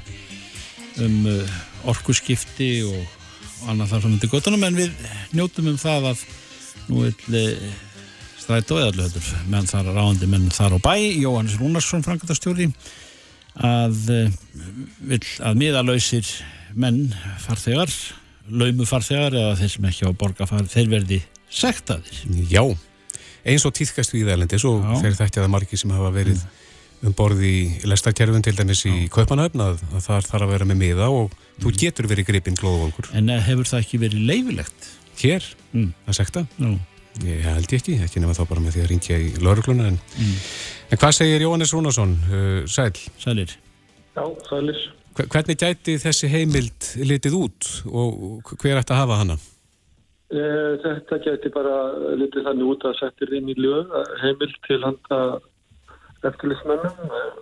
[1.01, 1.55] um uh,
[1.89, 2.99] orkuskipti og,
[3.71, 6.21] annað þar sem undir göttunum en við njótum um það að
[6.91, 7.65] nú vil uh,
[8.43, 12.69] strætó eða höfður menn þar ráðandi menn þar á bæ Jóhannes Rúnarsson, frangatastjóri
[13.57, 14.37] að uh,
[15.01, 16.29] vil að miðalausir
[16.77, 17.07] menn
[17.41, 17.89] farþegar
[18.49, 22.63] laumu farþegar eða þeir sem ekki á að borga far, þeir verði sektaðir Já,
[23.45, 24.95] eins og týðkast við Ælendis og Já.
[25.03, 26.43] þeir þekkja það margi sem hafa verið
[27.05, 30.79] um borði í lestarkerfum til dæmis í Kaupanöfn að, að þar þarf að vera með
[30.81, 33.09] miða og þú getur verið gripinn glóðvolkur.
[33.13, 34.91] En eh, hefur það ekki verið leifilegt?
[35.21, 35.89] Hér, Mm.
[36.07, 36.69] að sekta, Nú,
[37.27, 39.97] ég held ég ekki, ekki nema þá bara með því að ringja í laurugluna en,
[40.23, 42.93] en hvað segir Jóhannes Rúnarsson, uh, Sæl?
[43.19, 43.51] sælir.
[44.15, 44.79] Já, sælir.
[45.15, 49.37] Hve- Hvernig gæti þessi heimild litið út og hver ætti að hafa hana?
[50.35, 51.75] Eh, Þetta geti bara
[52.19, 55.19] litið þannig út að setja inn í lög eh, heimild til handa
[56.25, 57.39] eftirlismennum eh,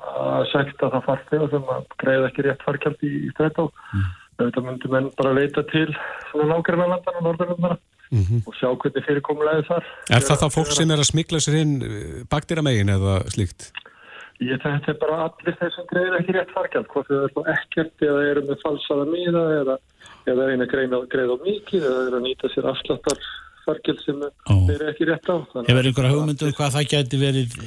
[0.00, 3.66] að sekta það farþega sem að greiða ekki rétt farkjald í, í strætó.
[3.92, 4.08] Mm.
[4.40, 5.90] Þetta myndir menn bara leita til
[6.30, 7.78] svona nákvæmna landana, norðurlandana
[8.10, 9.84] Mm og sjá hvernig fyrirkomulegði þar.
[10.10, 11.76] Er það þá fólk sem er að smikla sér inn
[12.26, 13.68] bakdýra megin eða slíkt?
[14.40, 18.04] Ég þetta er bara allir þeir sem greiða ekki rétt farkjald, hvort þau eru ekkert
[18.06, 19.74] eða eru með falsaða miða eða,
[20.32, 23.26] eða eina greiða, greiða á mikið eða eru að nýta sér afslattar
[23.66, 25.36] farkjald sem þeir eru ekki rétt á.
[25.68, 27.58] Hefur einhverja hugmyndu um hvað það gæti verið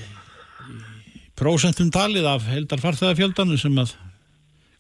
[1.38, 3.94] prósentum talið af heldar farþegafjöldanum sem að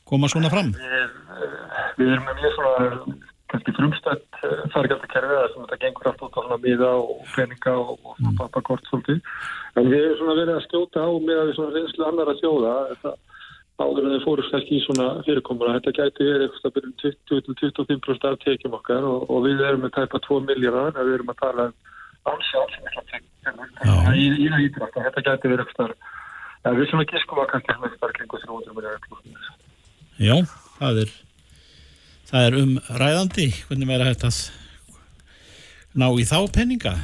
[0.09, 0.73] koma svona fram?
[1.97, 3.21] við erum með mjög svona
[3.53, 4.39] kannski frumstætt
[4.73, 8.33] fargjaldakerfi eða sem þetta gengur allt út á svona miða og peninga og, og svona
[8.39, 9.21] pappakort svolítið.
[9.77, 12.41] En við erum svona verið að skjóta á með að við svona reynslu annar að
[12.41, 13.13] þjóða þetta
[13.83, 15.77] áður en þau fórust ekki í svona fyrirkomuna.
[15.79, 19.95] Þetta gæti verið eitthvað að byrjum 20-25% af tekjum okkar og, og við erum með
[19.97, 24.47] tæpa 2 miljardar en við erum að tala um ansjálf sem er svona í, í
[24.49, 24.99] það ídrætt.
[25.09, 29.53] Þetta gæti verið eitthvað við svona giskum að kannski eitthvað kringu 300 miljardar.
[30.21, 30.35] Já,
[30.77, 31.15] það er
[32.33, 34.39] það er um ræðandi hvernig verður hægt að
[36.01, 36.95] ná í þá penninga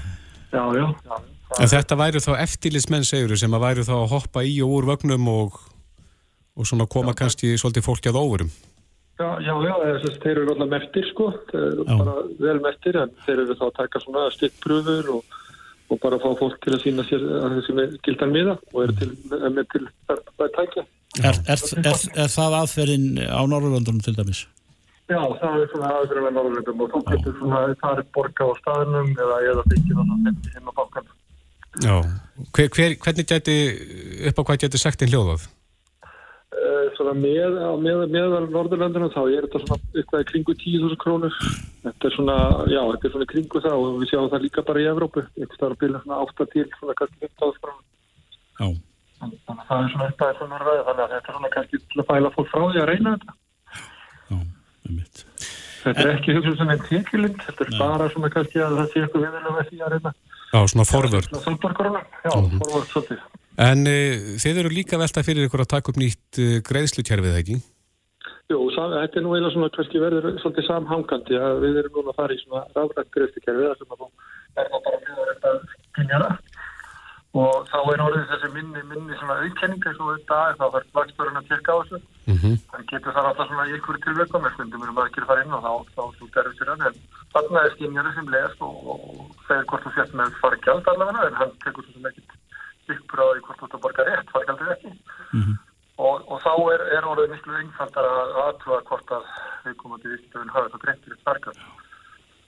[0.50, 0.86] Já, já.
[1.06, 1.18] já.
[1.58, 4.88] En þetta væru þá eftirlitsmenn segjuru sem að væru þá að hoppa í og úr
[4.92, 5.60] vögnum og,
[6.58, 8.52] og svona koma kannski svolítið fólki að óverum.
[9.20, 11.96] Já, já, já, þess að þeir eru alltaf mertir sko, þeir eru Já.
[12.00, 15.40] bara vel mertir en þeir eru þá að taka svona stikkpröfur og,
[15.90, 18.96] og bara fá fólk til að sína sér að þessi með gildan miða og eru
[19.02, 20.24] til, er með til að,
[20.56, 20.86] tækja.
[21.20, 24.46] er, er, er, er það aðferðin á Norrlöndunum til dæmis?
[25.10, 28.52] Já, það er svona aðgrið með norðurlöndum og þú getur svona, það er borga á
[28.60, 31.08] staðnum eða eða byggja það svona heim á bankan.
[31.86, 31.96] Já.
[32.56, 33.56] Hver, hver, hvernig gæti,
[34.30, 35.48] upp á hvað gæti sagt einn hljóðað?
[36.50, 41.40] Uh, svona með, með, meðal norðurlöndunum þá er þetta svona eitthvað í kringu 10.000 krónur.
[41.88, 42.38] Þetta er svona,
[42.70, 45.26] já, þetta er svona í kringu það og við sjáum það líka bara í Evrópu.
[45.40, 47.86] Eitthvað starf að byrja svona 8 til svona kannski 15.000 krónur.
[48.60, 48.70] Já,
[49.20, 52.02] Þannig að það er svona eitthvað svona ræði, þannig að þetta er svona kannski til
[52.02, 53.39] að fæla fólk frá því að reyna þetta.
[55.80, 59.04] Þetta er ekki hugsun sem er tekjulind, þetta er bara svona kannski að það sé
[59.06, 60.12] eitthvað viðlega því að reyna.
[60.50, 62.58] Já, svona svolbarkoruna, já, Mhm.
[62.60, 63.20] forvart svolítið.
[63.60, 67.58] En uh, þið eru líka velta fyrir ykkur að taka upp nýtt uh, greiðslukerfið, ekki?
[68.50, 72.18] Jú, þetta er nú eiginlega svona kannski verður svolítið samhangandi að við erum núna að
[72.18, 74.08] fara í svona rafrætt greiðslukerfi þar sem að þú
[74.60, 75.52] er það bara mjög þetta
[76.00, 76.30] kynjara
[77.38, 81.38] og þá er orðið þessi minni, minni svona auðkenninga svo þetta er þá þarf vaksturinn
[81.38, 82.00] að tekka á þessu.
[82.26, 82.56] Mm -hmm.
[82.74, 85.44] hann getur það alltaf svona í ykkur tilvægum en stundum eru maður ekki að fara
[85.44, 86.96] inn og þá, þá þú derfir sér hann en
[87.34, 89.00] þarna er skynjari sem lest og, og
[89.48, 92.30] segir hvort þú sért með fargjald allavega en hann tekur svo sem ekkit
[92.90, 94.92] ykkur á því hvort þú ert að borga rétt fargjaldið ekki.
[96.00, 99.24] Og, og þá er, er orðið miklu einfaldar að aðtúa hvort að
[99.66, 100.18] við komum til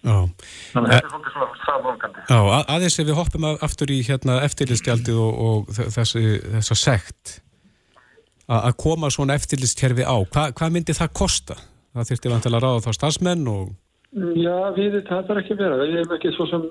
[0.01, 2.39] þannig að þetta er svolítið svona samhangandi Já,
[2.75, 6.23] aðeins ef við hoppum af- aftur í hérna eftirlitsgjaldið og, og þessi,
[6.57, 7.35] þessa sekt
[8.49, 11.55] a- að koma svona eftirlitskerfi á, Hva, hvað myndi það kosta?
[11.93, 13.69] Það þyrfti vantilega að ráða þá starfsmenn og
[14.11, 15.75] Já, við, það þarf ekki vera.
[15.79, 16.63] Við erum ekki svo sem,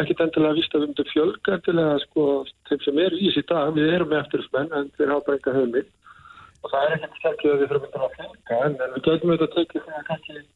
[0.00, 2.22] ekkit endilega vist að við myndum fjölga endilega, sko,
[2.70, 3.74] þeim sem er í þessi dag.
[3.76, 5.82] Við erum með eftirlismenn, en þeir hafa bara enga höfumil.
[6.64, 9.34] Og það er ekkert sterkið að við þurfum myndum að fjölga, en, en við getum
[9.34, 10.48] auðvitað að tekið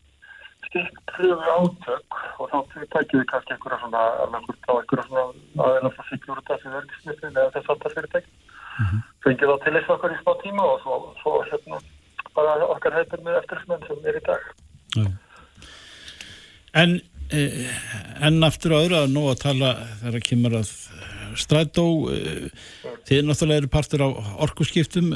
[0.73, 2.59] svona kannski styrk pröfu átök og þá
[2.93, 5.25] tekið við kannski einhverja svona, alveg þá einhverja svona
[5.67, 8.27] aðeins frá Securita sem verkismyndin eða þess að það fyrirtæk.
[9.25, 11.81] Fengið þá til þess okkar í smá tíma og svo, svo hérna,
[12.35, 14.49] bara okkar heitir með eftirlismenn sem er í dag.
[14.97, 15.07] Já.
[16.73, 17.69] En eh,
[18.25, 20.73] enn aftur og öðru að nú að tala þegar að kemur að
[21.37, 22.49] strætó eh,
[23.09, 24.09] þið náttúrulega eru partur á
[24.47, 25.13] orkuskiptum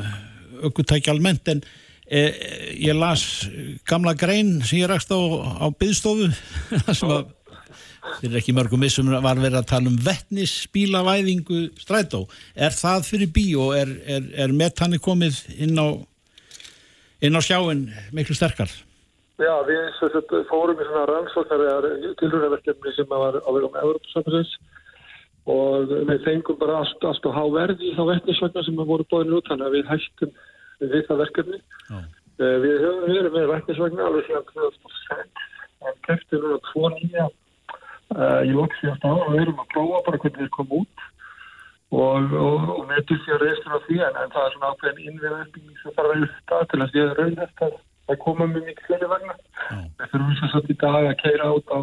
[0.65, 1.65] aukutæki almennt en
[2.07, 3.49] ég las
[3.89, 6.31] gamla grein sem ég rakst á, á byðstofu
[6.99, 7.33] sem að
[8.21, 12.25] fyrir ekki mörgum missum var verið að tala um vettnisbílavæðingu strætó.
[12.55, 15.99] Er það fyrir bí og er, er, er metani komið inn á
[17.25, 18.71] inn á sjáin miklu sterkar?
[19.37, 21.91] Já, við sagt, fórum í svona rannsóknar
[22.21, 24.55] tilhörnaverkefni sem var á vegum Európa-samfélags
[25.47, 29.69] og við fengum bara allt, allt á háverði þá vettnisvagnar sem voru bóðinu út þannig
[29.69, 30.33] að við hættum
[30.83, 31.61] við það verkefni.
[32.37, 35.45] Uh, við höfum verið með vettnisvagnar alveg síðan 2006
[35.87, 40.03] og keftum núna tvo nýja uh, í lóks síðan stáð og við erum að prófa
[40.09, 41.05] bara hvernig þeir koma út.
[41.97, 45.43] Og, og, og því að reystur á því en, en það er svona ákveðin innviða
[45.45, 49.11] uppbygging sem þarf að auðvitað til að séða raunhæft að það koma með mikið fleiri
[49.13, 49.39] vagnar.
[49.71, 51.81] Við þurfum þess að í dag að keira át á,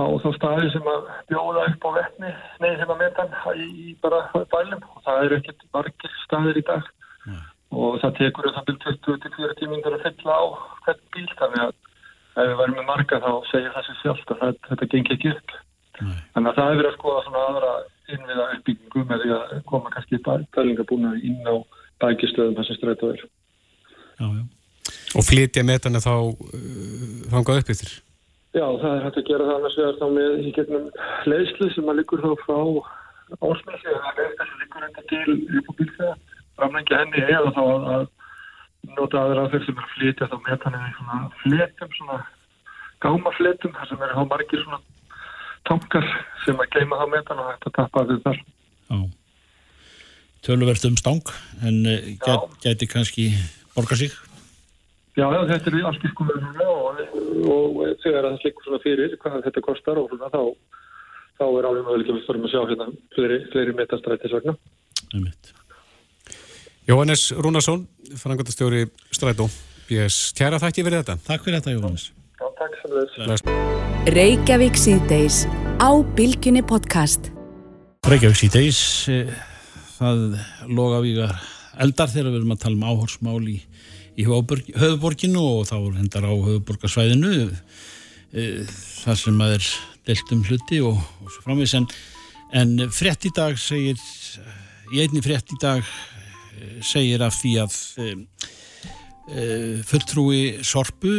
[0.00, 2.32] á þá staði sem að bjóða upp á vettni,
[2.64, 4.22] nei sem að metan í bara
[4.54, 4.88] bælum.
[4.96, 6.90] Og það eru ekkert margir staðir í dag
[7.74, 10.44] og það tekur það byrjum 20-40 minnir að fylla á
[10.86, 11.74] hvern bíl þannig að
[12.36, 15.32] ef við værum með marga þá segir það sér sjálft að það, þetta gengi ekki
[15.32, 15.54] upp.
[15.96, 17.72] Þannig að það er verið að skoða svona aðra
[18.12, 21.54] innviða uppbyggingum með því að koma kannski bælingabúna inn á
[22.04, 23.22] bækistöðum þessum strætu er.
[24.16, 24.44] Já, já.
[25.16, 27.94] og flytja metana þá uh, þangað upp yfir.
[28.56, 30.86] Já, það er hægt að gera það annars vegar þá með í gegnum
[31.28, 32.60] leiðslu sem að liggur þá frá
[33.44, 36.14] ársmessi eða leiðslu sem liggur enda til upp á bílfæða,
[36.56, 38.06] framlengja henni eða þá að,
[38.96, 42.18] nota aðra aðferð sem er að flytja þá metanið í svona fletum, svona
[43.04, 44.80] gámafletum, þar sem eru þá margir svona
[45.66, 46.06] tankar
[46.44, 48.38] sem að geima þá metan og að tappa við þar.
[48.86, 49.00] Já.
[50.46, 51.34] Töluvert um stang,
[51.66, 53.26] en uh, get, geti kannski
[53.74, 54.14] borga sig.
[55.16, 56.98] Já, þetta er allt í skoður núna og,
[57.50, 60.42] og þegar það slikkur svona fyrir hvað þetta kostar og svona þá,
[61.40, 64.58] þá er alveg möguleik að við förum að sjá hérna fleiri, fleiri metastrættisvagna.
[65.16, 65.54] Einmitt.
[66.86, 69.48] Jóhannes Rúnarsson, frangöndastjóri Strætó.
[69.88, 71.16] BS, kæra þakki fyrir þetta.
[71.26, 72.04] Takk fyrir þetta, Jóhannes.
[72.38, 72.94] Já, takk sem
[73.26, 73.42] þess.
[74.14, 75.40] Reykjavík síðdeis
[75.82, 77.32] á Bilginni podcast.
[78.06, 79.34] Reykjavík síðdeis, eh,
[79.98, 80.38] það
[80.70, 81.34] loga vígar
[81.74, 83.58] eldar þegar við erum að tala um áhorsmál í,
[84.14, 87.32] í höfuborg, höfuborginu og þá er hendar á höfuborgarsvæðinu
[88.30, 88.66] e,
[89.02, 89.70] þar sem að er
[90.06, 91.90] delt um hluti og, og svo framvegis en,
[92.54, 93.98] en frétt í dag segir
[94.94, 96.15] í einni frétt í dag eh,
[96.84, 98.12] segir af því að e,
[99.30, 99.44] e,
[99.86, 101.14] fulltrúi Sorpu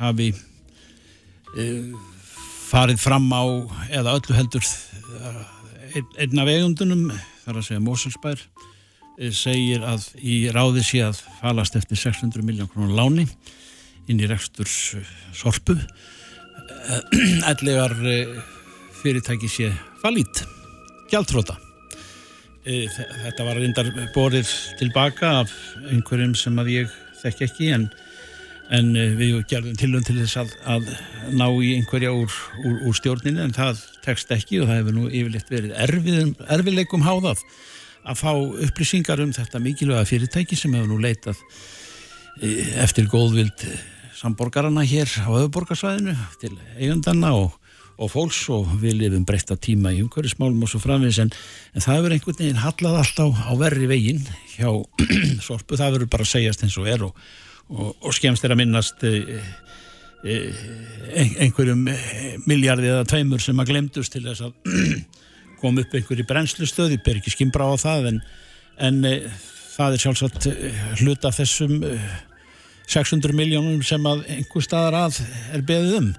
[0.00, 0.32] hafi
[1.56, 1.66] e,
[2.66, 3.44] farið fram á
[3.90, 4.66] eða öllu heldur
[5.96, 7.08] einn, af eigundunum
[7.44, 12.70] þar að segja Moselsbær eh, segir að í ráði sé að falast eftir 600 miljón
[12.72, 13.28] krónar láni
[14.06, 15.78] inn í rekstur eh, sorpu.
[17.52, 17.94] Ellegar
[19.02, 19.70] fyrirtæki sé
[20.02, 20.44] falít
[21.10, 21.65] gjaldtróta Eh,
[22.66, 24.48] þetta var reyndar borið
[24.80, 25.52] tilbaka af
[25.86, 27.86] einhverjum sem að ég þekki ekki en,
[28.74, 30.90] en eh, við gerðum tilum til þess að, að
[31.38, 35.06] ná í einhverja úr, úr, úr stjórninu en það tekst ekki og það hefur nú
[35.06, 37.44] yfirleitt verið erfiðum, erfiðleikum háðað
[38.06, 38.32] að fá
[38.66, 41.38] upplýsingar um þetta mikilvæga fyrirtæki sem hefur nú leitað
[42.42, 43.62] eh, eftir góðvild
[44.16, 47.54] samborgarana hér á öðuborgarsvæðinu til eigundanna og,
[47.96, 51.30] og fólks og við lifum breytta tíma í umhverfismálum og svo framvegis en,
[51.72, 54.68] en það hefur einhvern veginn hallað allt á, verri veginn hjá
[55.46, 57.22] sorpu, það verður bara að segjast eins og er og,
[57.72, 59.40] og, og skemst er að minnast e,
[60.20, 60.38] e,
[61.46, 61.88] einhverjum
[62.44, 64.78] miljardi eða tveimur sem að glemdust til þess að
[65.62, 68.22] kom upp einhverju brennslustöð, ég ber ekki skimbra á það en,
[68.76, 69.18] en e,
[69.78, 70.52] það er sjálfsagt
[71.00, 71.96] hluta þessum e,
[72.92, 75.22] 600 miljónum sem að einhver staðar að
[75.56, 76.10] er beðið um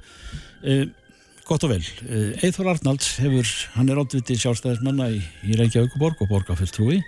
[1.48, 1.86] gott og vel.
[2.44, 7.00] Eithvar Arnalds hefur, hann er ótvitið sjálfstæðismanna í, í Reykjavíkuborg og borgarfulltrúi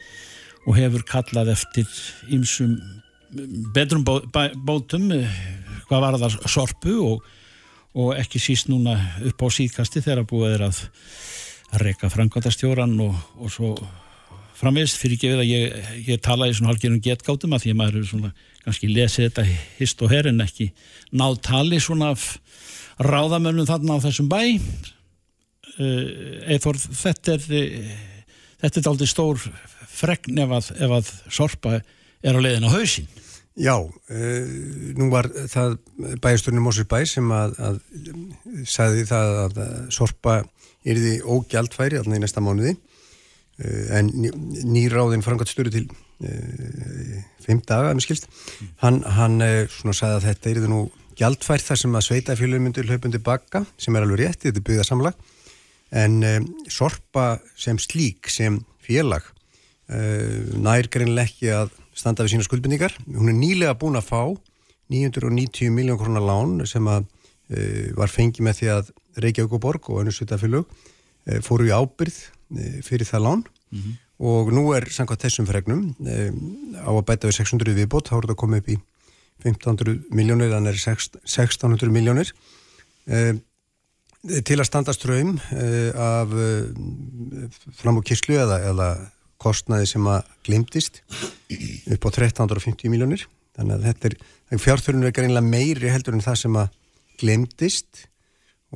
[0.65, 1.87] og hefur kallað eftir
[2.31, 2.77] ímsum
[3.75, 4.19] betrum bó,
[4.65, 5.09] bótum
[5.89, 7.23] hvað var það sorpu og,
[7.97, 8.95] og ekki síst núna
[9.29, 10.83] upp á síðkasti þegar búið er að
[11.83, 13.73] reyka framkvæmtastjóran og, og svo
[14.59, 17.99] framvegist fyrir gefið að ég, ég tala í svona halgjörnum getgátum að því að maður
[17.99, 18.31] er svona
[18.65, 19.45] kannski lesið þetta
[19.79, 20.71] hist og her en ekki
[21.15, 22.11] náð tali svona
[22.99, 24.41] ráðamönnum þarna á þessum bæ.
[25.79, 27.43] Eða uh, þetta er
[28.59, 29.39] þetta er aldrei stór
[29.89, 33.07] fregn ef að, ef að sorpa er á leiðin á hausin
[33.59, 34.51] Já, uh,
[34.95, 35.79] nú var það
[36.23, 37.79] bæjasturinn Mósir Bæ sem að, að
[38.69, 39.57] sagði það að
[39.91, 40.35] sorpa
[41.03, 42.77] því ógjaldfæri alveg í næsta mánuði.
[43.59, 44.13] Uh, en
[44.63, 48.29] nýráðin frangatstöru til uh, fimm daga, með skilst.
[48.85, 49.43] Hann, hann
[49.75, 50.81] svona sagði að þetta því nú
[51.19, 54.87] gjaldfært þar sem að sveitafélum myndir hlaupundi bakka sem er alveg rétt, þetta er byggða
[54.87, 55.13] samlag
[55.89, 56.21] en
[56.69, 59.25] sorpa sem slík, sem félag
[59.89, 62.93] nær greinlega ekki að standa við sína skuldbindningar.
[63.09, 64.21] Hún er nýlega búin að fá
[64.89, 69.89] 990 miljón krónar lán sem að uh, var fengið með því að Reykjavík og Borg
[69.91, 73.97] og önnur svitafélög uh, fóru í ábyrð uh, fyrir það lán mm -hmm.
[74.31, 75.83] og nú er samkvæmt þessum fregnum
[76.81, 78.77] á að bæta við 600 viðbót, þá er þetta komið upp í
[79.43, 80.81] 1500 miljónir, þannig er
[81.23, 82.33] 1600 miljónir
[84.45, 85.37] til að standa ströym
[85.95, 86.33] af
[87.79, 88.89] fram á kíslu eða, eða
[89.39, 93.23] kostnaði sem að glimtist upp á 1350 miljónir
[93.55, 94.17] þannig að þetta er,
[94.59, 96.75] fjárþörunum er greinlega meiri heldur en það sem að
[97.19, 98.03] glimtist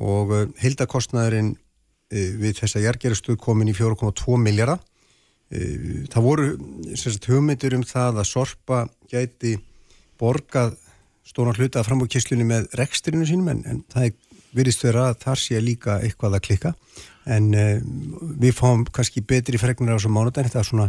[0.00, 4.78] og heldakostnaðurinn uh, við þessa jærgerastuð komin í 4,2 miljara
[6.10, 6.46] það voru
[6.98, 8.78] sagt, hugmyndir um það að sorpa
[9.12, 9.58] gæti
[10.24, 10.78] borgað
[11.24, 14.12] stóna hluta fram á kisslunni með reksturinu sínum en, en það
[14.54, 16.74] virðist vera að þar sé líka eitthvað að klikka.
[17.24, 17.78] En uh,
[18.40, 20.88] við fáum kannski betri fregnir á þessu mánudagin þetta var svona,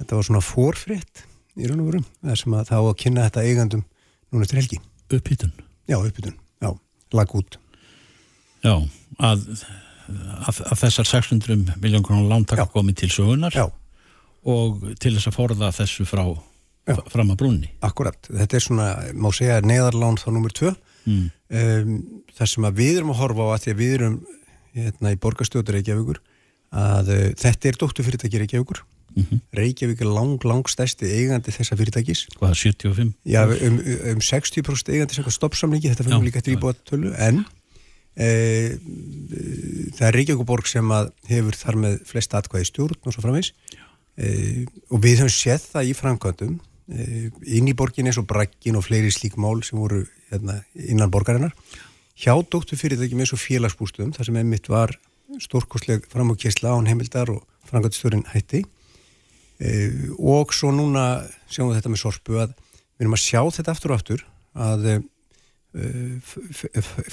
[0.00, 1.24] þetta var svona fórfritt
[1.56, 3.84] í raun og veru, það sem að þá að kynna þetta eigandum
[4.32, 4.80] núna til helgi.
[5.06, 5.52] Upphittun?
[5.88, 6.70] Já, upphittun, já,
[7.16, 7.58] lag út.
[8.64, 8.74] Já,
[9.22, 9.46] að,
[10.48, 13.66] að, að þessar 600 miljón krónar lántaka komið til sögunar já.
[14.46, 16.24] og til þess að forða þessu frá
[16.86, 16.96] já.
[17.12, 21.28] fram að brunni Akkurat, þetta er svona, má segja neðarlán þá numur 2 mm.
[21.60, 21.94] um,
[22.38, 24.18] það sem að við erum að horfa á að því að við erum
[24.76, 26.20] hérna í borgarstjóður Reykjavíkur
[26.76, 28.84] að uh, þetta er dóttufyrirtæki Reykjavíkur
[29.16, 29.40] mm -hmm.
[29.52, 33.14] Reykjavík er lang, lang stærsti eigandi þessa fyrirtækis Hvað, 75?
[33.24, 33.78] Já, um,
[34.12, 37.44] um 60% eigandi sem stoppsamlingi, þetta fyrir líka eftir íbúið tölu, en
[38.16, 38.78] e,
[39.96, 40.92] það er Reykjavíkuborg sem
[41.28, 43.52] hefur þar með flest atkvæði stjórn og svo framvegs
[44.16, 48.84] e, og við höfum séð það í framkvæmdum inn í borgin eins og Brækkin og
[48.86, 51.54] fleiri slík mál sem voru hérna, innan borgarinnar
[52.16, 54.94] hjá dóttu fyrirtæki með svo félagsbústum þar sem einmitt var
[55.42, 58.62] stórkosleg framókjæsla án heimildar og frangatstjórin hætti
[59.58, 59.68] e,
[60.16, 63.92] og svo núna sjáum við þetta með sorpu að við erum að sjá þetta aftur
[63.92, 64.96] og aftur að e,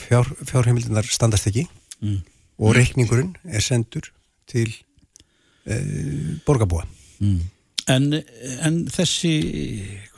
[0.05, 1.65] fjár, fjárheimildinar standast ekki
[1.99, 2.21] mm.
[2.62, 4.07] og reikningurinn er sendur
[4.47, 4.69] til
[5.65, 5.81] e,
[6.45, 6.86] borgarbúa
[7.19, 7.41] mm.
[7.91, 8.06] En,
[8.63, 9.34] en þessi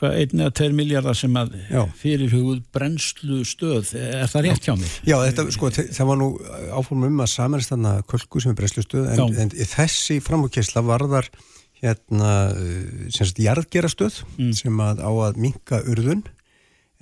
[0.06, 1.56] einn eða tveir miljardar sem að
[1.98, 4.92] fyrir hugud brennslu stöð er það rétt hjá mig?
[5.08, 6.28] Já, þetta, sko, það var nú
[6.76, 11.30] áformum um að samanast þarna kölku sem er brennslu stöð en, en þessi framhugkesla varðar
[11.82, 12.32] hérna
[13.12, 14.52] semst jarðgerastöð mm.
[14.56, 16.24] sem að á að minka urðun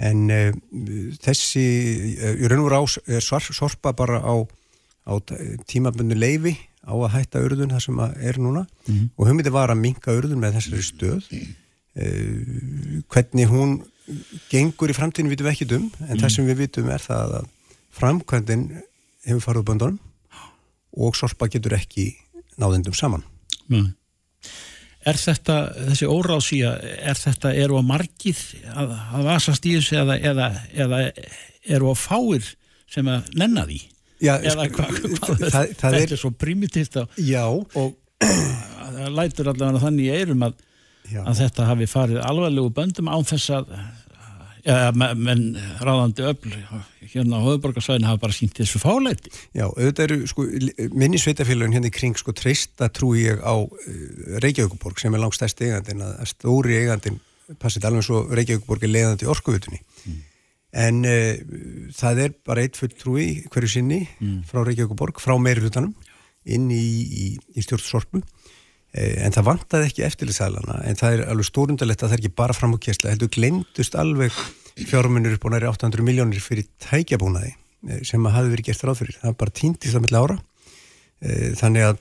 [0.03, 0.51] en uh,
[1.23, 1.65] þessi
[2.19, 4.35] uh, í raun og rás er sorpa bara á,
[5.05, 5.13] á
[5.69, 9.11] tímabundu leifi á að hætta urðun það sem er núna mm -hmm.
[9.17, 13.83] og hugmyndi var að minka urðun með þessari stöð uh, hvernig hún
[14.53, 16.21] gengur í framtíðinu vitum við ekki um en mm -hmm.
[16.21, 17.47] það sem við vitum er það að
[17.91, 18.65] framkvæmdinn
[19.25, 19.99] hefur farið upp böndunum
[20.97, 22.17] og sorpa getur ekki
[22.59, 23.25] náðendum saman
[23.69, 23.95] mm.
[25.05, 28.39] Er þetta, þessi óráðsíja er þetta, eru að margið
[28.73, 31.01] að, að vasast í þessu eða, eða, eða
[31.77, 32.47] eru að fáir
[32.89, 33.81] sem að nenna því?
[34.25, 37.19] Já, eða sko, hvað hva, hva, það, það er, er svo primitíft og
[38.25, 40.57] það lætur allavega þannig í eirum að,
[41.25, 43.71] að þetta hafi farið alvarlegu böndum á þess að
[44.65, 45.45] ja, menn
[45.85, 46.57] ráðandi öll
[47.15, 50.47] hérna á höfuborgarsvæðinu hafa bara sínt þessu fáleiti Já, auðvitað eru sko,
[50.97, 53.69] minni sveitafélagin hérna í kring sko treysta trú ég á uh,
[54.43, 57.21] Reykjavíkuborg sem er langstæst eigandin að stóri eigandin
[57.61, 59.94] passið alveg svo Reykjavíkuborg er leiðandi orkuvutunni mm
[60.75, 61.35] en uh,
[61.95, 64.43] það er bara eitt fulltrúi hverju sinni mm.
[64.51, 65.95] frá Reykjavík borg, frá meiri hlutanum
[66.45, 68.25] inn í, í, í stjórn sorpu
[68.95, 72.55] en það vantaði ekki eftirlitsælana en það er alveg stórundalegt að það er ekki bara
[72.55, 74.37] fram á kjæsla heldur glemdust alveg
[74.87, 77.55] fjármunir upp á næri 800 miljónir fyrir tækjabúnaði
[78.07, 79.19] sem að hafi verið gert ráð fyrir.
[79.21, 80.37] Það bara týndist það með ára.
[81.61, 81.99] Þannig að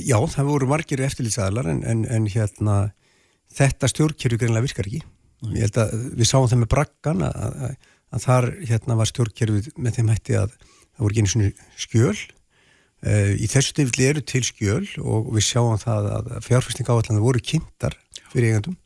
[0.00, 2.78] já, það voru margir eftirlitsælar en, en, en hérna
[3.54, 5.02] þetta stjórnkjörju greinlega virkar ekki
[5.52, 7.76] ég held að við sáum það með braggan að, að,
[8.14, 11.52] að þar hérna var stjórnkjörjuð með þeim hætti að það voru einu svona
[11.84, 12.16] skjöl
[13.04, 17.42] Eh, í þessu stifli eru til skjöl og við sjáum það að fjárfæsting áallan voru
[17.44, 17.96] kynntar
[18.32, 18.78] fyrir eigandum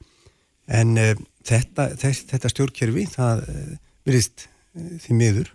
[0.75, 1.13] en uh,
[1.47, 3.45] þetta, þess, þetta stjórnkerfi það
[4.09, 5.53] verist uh, því miður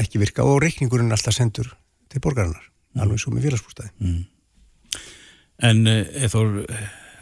[0.00, 1.68] ekki virka og reikningurinn alltaf sendur
[2.10, 3.02] til borgarinnar mm.
[3.04, 4.24] alveg svo með félagsbústæði mm.
[5.68, 6.62] En Eithor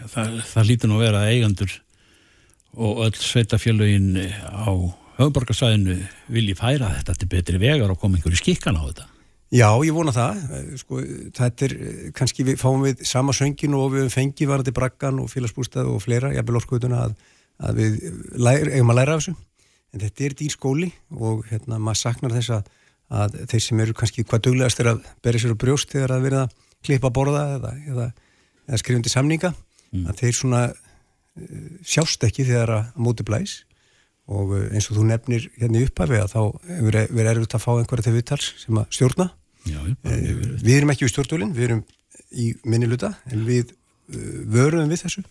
[0.06, 1.74] það, það lítur nú að vera eigandur
[2.76, 4.10] og öll sveitafélagin
[4.44, 4.72] á
[5.18, 9.08] höfuborgarsvæðinu vilji færa þetta til betri vegar og koma einhverju skikkan á þetta
[9.48, 10.40] Já, ég vona það.
[10.76, 10.98] Sko,
[11.36, 11.74] þetta er,
[12.16, 16.34] kannski við fáum við sama söngin og við fengi varandi brakkan og félagsbústað og fleira,
[16.36, 17.14] jafnvel orkuðuna að,
[17.64, 17.96] að við
[18.36, 19.34] læra, eigum að læra af þessu.
[19.96, 22.68] En þetta er dýr skóli og hérna maður saknar þess að,
[23.08, 26.26] að þeir sem eru kannski hvað duglegast er að berja sér á brjóst þegar að
[26.28, 26.44] verða
[26.84, 28.08] klippa borða eða, eða,
[28.68, 29.54] eða skrifundi samninga,
[29.94, 30.04] mm.
[30.12, 30.62] að þeir svona
[31.86, 33.62] sjást ekki þegar að móti blæs.
[34.28, 36.40] Og eh, eins og þú nefnir hérna í upphafi að þá
[36.90, 39.30] verður erfitt að fá einhverja til viðtals sem að stjórna.
[39.68, 40.30] Já, eh,
[40.60, 41.84] við erum ekki við stjórnvölinn, við erum
[42.28, 44.16] í minniluta en við uh,
[44.52, 45.22] vöruðum við þessu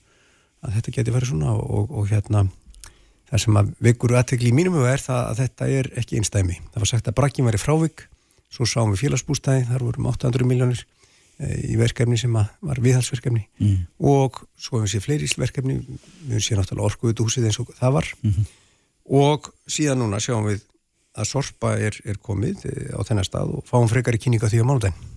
[0.65, 1.53] að þetta geti verið svona.
[1.53, 2.47] Og, og, og hérna
[3.27, 6.83] það sem að vekur aðtekli í mínum er það að þetta er ekki einstæmi það
[6.83, 8.05] var sagt að brakkin var í frávik
[8.53, 10.83] svo sáum við félagsbústæði, þar vorum 800 miljónir
[11.37, 13.81] í verkefni sem var viðhalsverkefni mm.
[14.09, 17.99] og svo hefum við séð fleiri verkefni við hefum séð náttúrulega orkuðuhúsið eins og það
[17.99, 18.47] var mm -hmm
[19.07, 20.63] og síðan núna sjáum við
[21.17, 24.61] að Sorpa er, er komið eh, á þennar stað og fáum frekar í kynninga því
[24.61, 25.07] á mánudagin.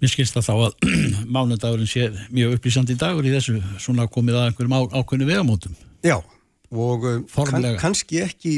[0.00, 0.90] Mér skilst það þá að
[1.36, 5.78] mánudagurinn sé mjög upplýsandi dagur í þessu svona komið að einhverjum á, ákveðinu vegamótum.
[6.04, 6.18] Já,
[6.70, 8.54] og eh, kann, kannski ekki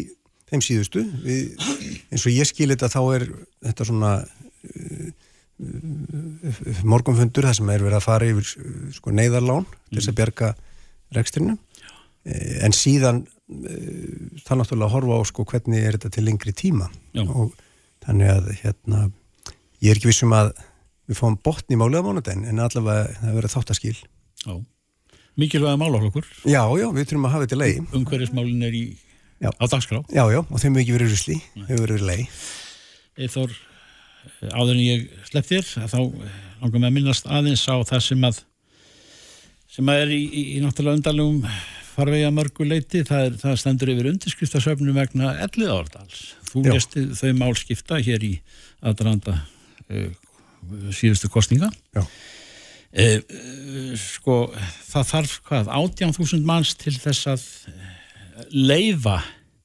[0.51, 1.05] þeim síðustu.
[1.23, 1.53] Við,
[2.11, 3.29] eins og ég skilir þetta þá er
[3.69, 5.13] þetta svona uh,
[6.89, 8.49] morgunfundur það sem er verið að fara yfir
[8.97, 9.77] sko, neyðarlán mm.
[9.91, 10.55] til þess að bjerga
[11.13, 11.59] rekstrinu.
[12.63, 16.89] En síðan Eh, það náttúrulega horfa á sko hvernig er þetta til lengri tíma.
[17.13, 17.25] Já.
[17.27, 17.53] og
[18.03, 19.01] þannig að hérna
[19.83, 20.53] ég er ekki vissum að
[21.11, 23.97] við fáum botni málega mánudagin en allavega það verður þáttaskil.
[24.43, 24.55] Já,
[25.39, 26.29] mikilvæga málaflokkur.
[26.47, 28.85] Já, já, við þurfum að hafa þetta leið Umhverjusmálin er í,
[29.45, 30.01] á dagskrá.
[30.09, 31.39] Já, já, og þeim hefur ekki verið rusli
[31.69, 32.41] hefur verið leið
[33.23, 33.57] Eithor,
[34.53, 36.01] áður en ég slepp þér þá
[36.63, 38.43] langar mig að minnast aðeins á það sem að
[39.73, 41.47] sem að er í, í, í náttúrulega undarlegum
[41.93, 46.21] farvegi að mörgu leiti, það, er, það stendur yfir undirskriftasöfnum vegna ellið árdals.
[46.49, 48.33] Þú lesti þau málskipta hér í
[48.85, 49.39] aðranda
[49.93, 50.09] uh,
[50.95, 51.71] síðustu kostninga.
[51.97, 52.07] Uh,
[52.93, 54.39] uh, sko,
[54.89, 57.47] það þarf hvað, 18.000 manns til þess að
[58.53, 59.21] leifa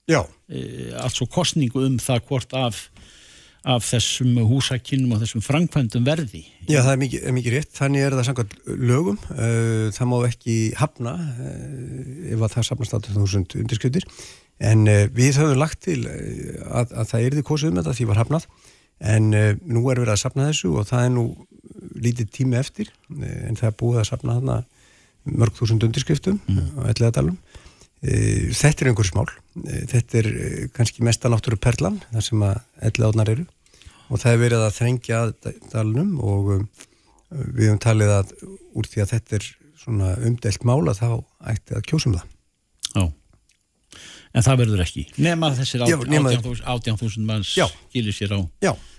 [0.07, 2.85] allt svo kostningu um það hvort af
[3.68, 6.45] af þessum húsakinnum og þessum framkvæmdum verði.
[6.70, 7.74] Já, það er mikið, er mikið rétt.
[7.76, 8.55] Þannig er það samkvæmt
[8.88, 9.18] lögum.
[9.34, 14.07] Uh, það má ekki hafna uh, ef að það sapnast 18.000 undirskriftir.
[14.72, 18.22] En uh, við höfum lagt til að, að það erði kosið um þetta því var
[18.24, 18.47] hafnað.
[18.97, 21.26] En nú er verið að sapna þessu og það er nú
[22.01, 22.89] lítið tími eftir.
[23.13, 24.55] En það er búið að sapna þarna
[25.38, 26.72] mörg þúsund undirskriftum mm.
[26.82, 27.36] á ellega dalum.
[28.01, 29.28] Þetta er einhver smál.
[29.91, 30.32] Þetta er
[30.74, 32.57] kannski mesta náttúru perlan, þar sem að
[32.89, 33.45] ellega átnar eru
[34.07, 35.21] og það er verið að þrengja
[35.71, 36.65] dalnum og um,
[37.29, 39.47] við höfum talið að úr því að þetta er
[39.77, 41.07] svona umdelt mála þá
[41.51, 42.35] ætti að kjósum það.
[42.93, 43.05] Já,
[44.33, 45.05] en það verður ekki.
[45.19, 47.53] Nefna þessir 18.000 manns
[47.93, 48.39] gilir sér á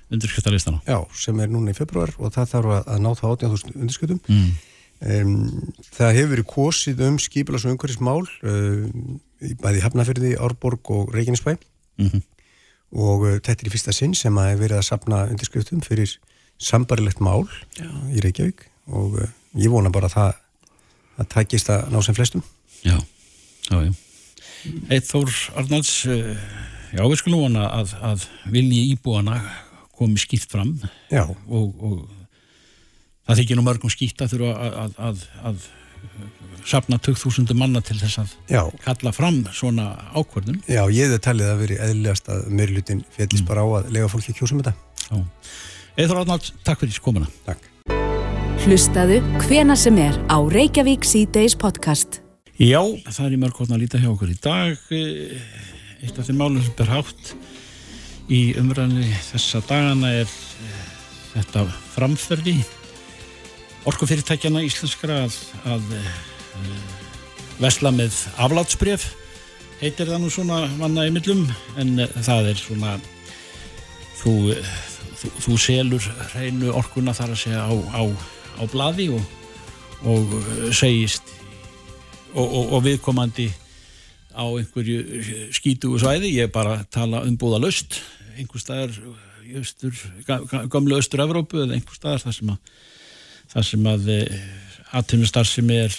[0.08, 0.80] undirskjöptarlistana.
[0.88, 4.20] Já, sem er núna í februar og það þarf að ná það 18.000 undirskjöptum.
[4.28, 4.48] Mm.
[4.98, 9.18] Um, það hefur verið kosið um skipilags og umhverfismál um,
[9.62, 11.54] bæði Hafnafjörði, Árborg og Reykjanesbæ.
[12.02, 12.24] Mm
[12.96, 16.16] og uh, þetta er í fyrsta sinn sem að verið að sapna undirskriftum fyrir
[16.58, 17.46] sambarilegt mál
[17.78, 17.88] já.
[18.12, 18.66] í Reykjavík.
[18.88, 20.36] Og uh, ég vona bara að það
[21.18, 22.44] að takist að ná sem flestum.
[22.86, 22.96] Já,
[23.68, 23.92] já, já.
[24.90, 26.30] Eitt Þór Arnalds uh,
[26.94, 29.40] já, við skulum vona að, að vilji íbúana
[29.98, 30.76] komi skýtt fram.
[31.10, 31.24] Já.
[31.26, 31.98] og, og
[33.26, 35.68] það þykir nú mörgum skýtt að þurfa að, að, að
[36.68, 38.62] sapna 2000 manna til þess að Já.
[38.84, 40.60] kalla fram svona ákvörðun.
[40.68, 43.48] Já, ég hef talið að veri eðlilegast að meirlutin fellist mm.
[43.48, 44.74] bara á að lega fólki kjósum þetta.
[45.98, 47.28] Eður Átnáld, takk fyrir komuna.
[47.46, 47.64] Takk.
[48.66, 52.20] Hlustaðu hvena sem er á Reykjavík C-Days podcast.
[52.58, 54.74] Já, það er í mörgóðin að líta hjá okkur í dag.
[54.92, 55.38] Eh,
[56.02, 57.32] eitt af þeim málum sem ber hátt
[58.28, 60.82] í umræðinu þessa dagana er eh,
[61.32, 62.58] þetta framferði
[63.88, 66.10] orkufyrirtækjana íslenskara að, að uh,
[67.62, 69.08] vesla með aflátsbref
[69.78, 71.46] heitir það nú svona vanna í millum
[71.80, 72.96] en uh, það er svona
[74.20, 74.34] þú,
[75.20, 78.02] þú, þú selur hreinu orkuna þar að segja á, á,
[78.60, 79.24] á bladi og,
[80.04, 81.34] og uh, segist
[82.34, 83.48] og, og, og viðkomandi
[84.38, 87.98] á einhverju skítugu svæði, ég er bara að tala um búða löst,
[88.38, 88.94] einhver staðar
[90.70, 92.76] gamlu austur-Evrópu eða einhver staðar þar sem að
[93.48, 94.12] þar sem að
[94.96, 95.96] aðtunustar sem er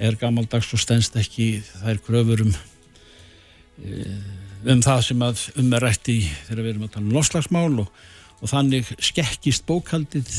[0.00, 2.54] er gammaldags og stennst ekki þær kröfur um
[4.70, 7.82] um það sem að um er rætt í þegar við erum að tala um loslagsmál
[7.84, 7.92] og,
[8.40, 10.32] og þannig skekkist bókaldið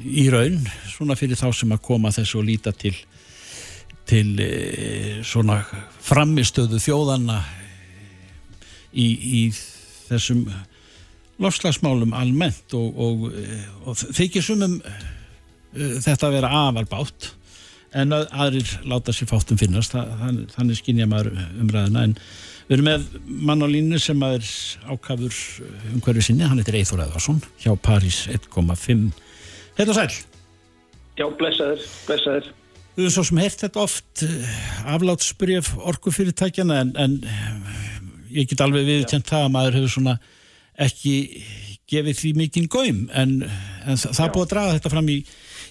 [0.00, 2.96] í raun svona fyrir þá sem að koma þessu og líta til
[4.10, 4.40] til
[5.22, 5.60] svona
[6.02, 7.38] framistöðu þjóðanna
[8.90, 9.42] í, í
[10.08, 10.48] þessum
[11.40, 13.26] lofslagsmálum almennt og, og,
[13.88, 15.04] og þykir sumum uh,
[16.04, 17.32] þetta að vera afarbátt
[17.96, 19.96] en að, aðrir láta sér fátum finnast.
[19.96, 21.32] Það, þannig skynja maður
[21.62, 22.16] umræðina en
[22.68, 23.06] við erum með
[23.50, 24.46] mann á línu sem er
[24.86, 25.34] ákafur
[25.90, 26.46] um hverju sinni.
[26.46, 29.10] Hann heitir Eithor Eðvarsson hjá París 1,5
[29.78, 30.10] Heil og sæl
[31.18, 32.50] Já, blessaður, blessaður.
[32.94, 34.22] Við erum svo sem heilt þetta oft
[34.88, 37.16] aflátsbrjöf orkufyrirtækjana en, en
[38.32, 40.14] ég get alveg viðkjönd það að maður hefur svona
[40.80, 41.14] ekki
[41.90, 43.40] gefið því mikinn góim en,
[43.84, 45.16] en það er búið að draga þetta fram í,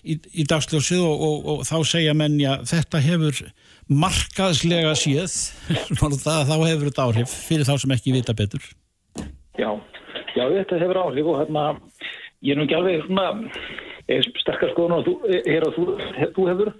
[0.04, 3.40] í, í dagsljósið og, og, og þá segja menn já þetta hefur
[3.90, 8.66] markaðslega það, þá hefur þetta áhrif fyrir þá sem ekki vita betur
[9.60, 9.72] Já,
[10.36, 11.64] já þetta hefur áhrif og hérna
[12.46, 13.32] ég er nú ekki alveg svona
[14.40, 15.88] sterkast skoðun og þú, er að þú,
[16.36, 16.72] þú hefur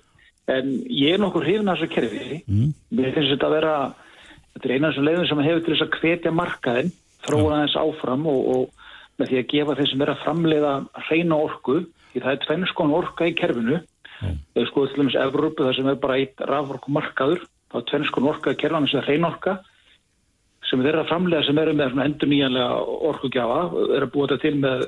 [0.50, 2.72] en ég er nokkur hrifin að þessu kerfi mm.
[2.98, 3.76] mér finnst þetta að vera
[4.56, 6.92] þetta er eina af þessum leiðum sem hefur til þess að hvetja markaðin
[7.28, 10.74] þróa þess áfram og, og með því að gefa þeir sem er að framleiða
[11.08, 11.80] hreina orku,
[12.12, 13.82] því það er tvennskon orka í kerfinu,
[14.20, 14.38] mm.
[14.56, 18.32] eða sko til dæmis Evrópu það sem er bara eitt raforku markaður, þá er tvennskon
[18.32, 19.60] orka í kerfinu sem er hreina orka
[20.70, 23.62] sem þeir að framleiða sem eru með endur nýjanlega orkugjafa,
[23.96, 24.84] er að búa þetta til með,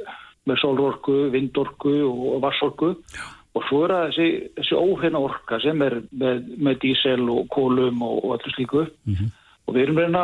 [0.49, 3.23] með sólorku, vindorku og vassorku Já.
[3.57, 4.27] og svo er það þessi,
[4.59, 9.15] þessi óhreina orka sem er með, með dísel og kólum og, og allir slíku mm
[9.15, 9.34] -hmm.
[9.65, 10.23] og við erum reyna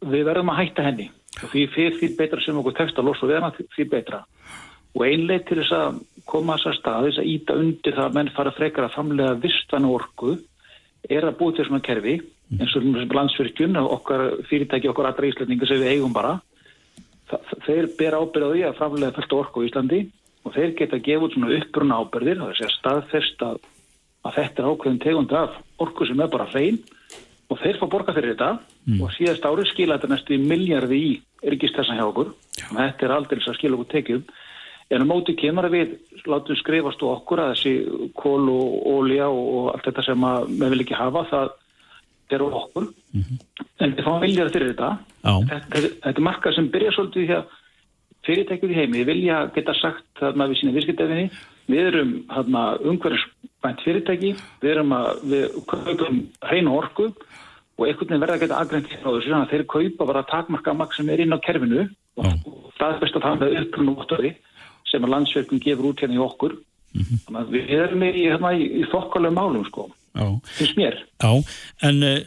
[0.00, 1.10] við verðum að hætta henni
[1.42, 4.22] og því fyrir því betra sem okkur tekst að losa við hana því betra.
[4.96, 8.16] Og einlega til þess að koma þess að stað þess að íta undir það að
[8.16, 10.36] menn fara frekar að framlega vistanu orku
[11.06, 12.16] er að búið til svona kerfi
[12.56, 16.36] eins og landsfyrkjun okkar fyrirtæki okkar allra íslendingar sem við eigum bara.
[17.66, 20.02] Þeir ber ábyrða því að framlega fullt orku í Íslandi
[20.46, 23.56] og þeir geta út svona uppbrunna ábyrðir það er að segja staðfest að,
[24.36, 26.78] þetta er ákveðin tegund af orku sem er bara hrein
[27.50, 28.58] og þeir fá borga fyrir þetta.
[28.86, 29.02] Mm.
[29.02, 31.12] og síðast árið skila þetta næstu í miljardi í
[31.46, 32.32] yrkistessan hjá okkur.
[32.56, 32.66] Já.
[32.70, 34.24] og þetta er aldrei að skila okkur tekjum.
[34.94, 35.94] En á móti kemur að við
[36.30, 40.82] látum skrifast og okkur að þessi kól og ólja og allt þetta sem við vil
[40.84, 41.54] ekki hafa það
[42.36, 42.88] er okkur.
[43.14, 43.38] Mm -hmm.
[43.80, 44.98] en við fáum miljardi fyrir þetta.
[45.22, 47.44] Þetta, þetta er markað sem byrja svolítið því að
[48.26, 49.04] fyrirtækjum í heimi.
[49.04, 51.30] Vilja geta sagt þarna við sína virskiptefinni
[51.70, 52.12] við erum
[52.86, 57.08] umhverjum fyrirtæki við erum að við kaupum hreinu orku
[57.76, 60.74] og einhvern veginn verða að geta aðgrænt á þessu þannig að þeir kaupa bara takmarka
[60.76, 63.98] maks sem er inn á kerfinu og, og það er best að það með upprunum
[64.86, 66.56] sem að landsverkun gefur út hérna í okkur.
[66.96, 67.22] Mm -hmm.
[67.26, 69.88] þannig að við erum í, hérna, í, í þokkalögum málum sko.
[70.56, 70.94] Finnst mér.
[71.20, 71.32] Já,
[71.82, 72.20] en uh,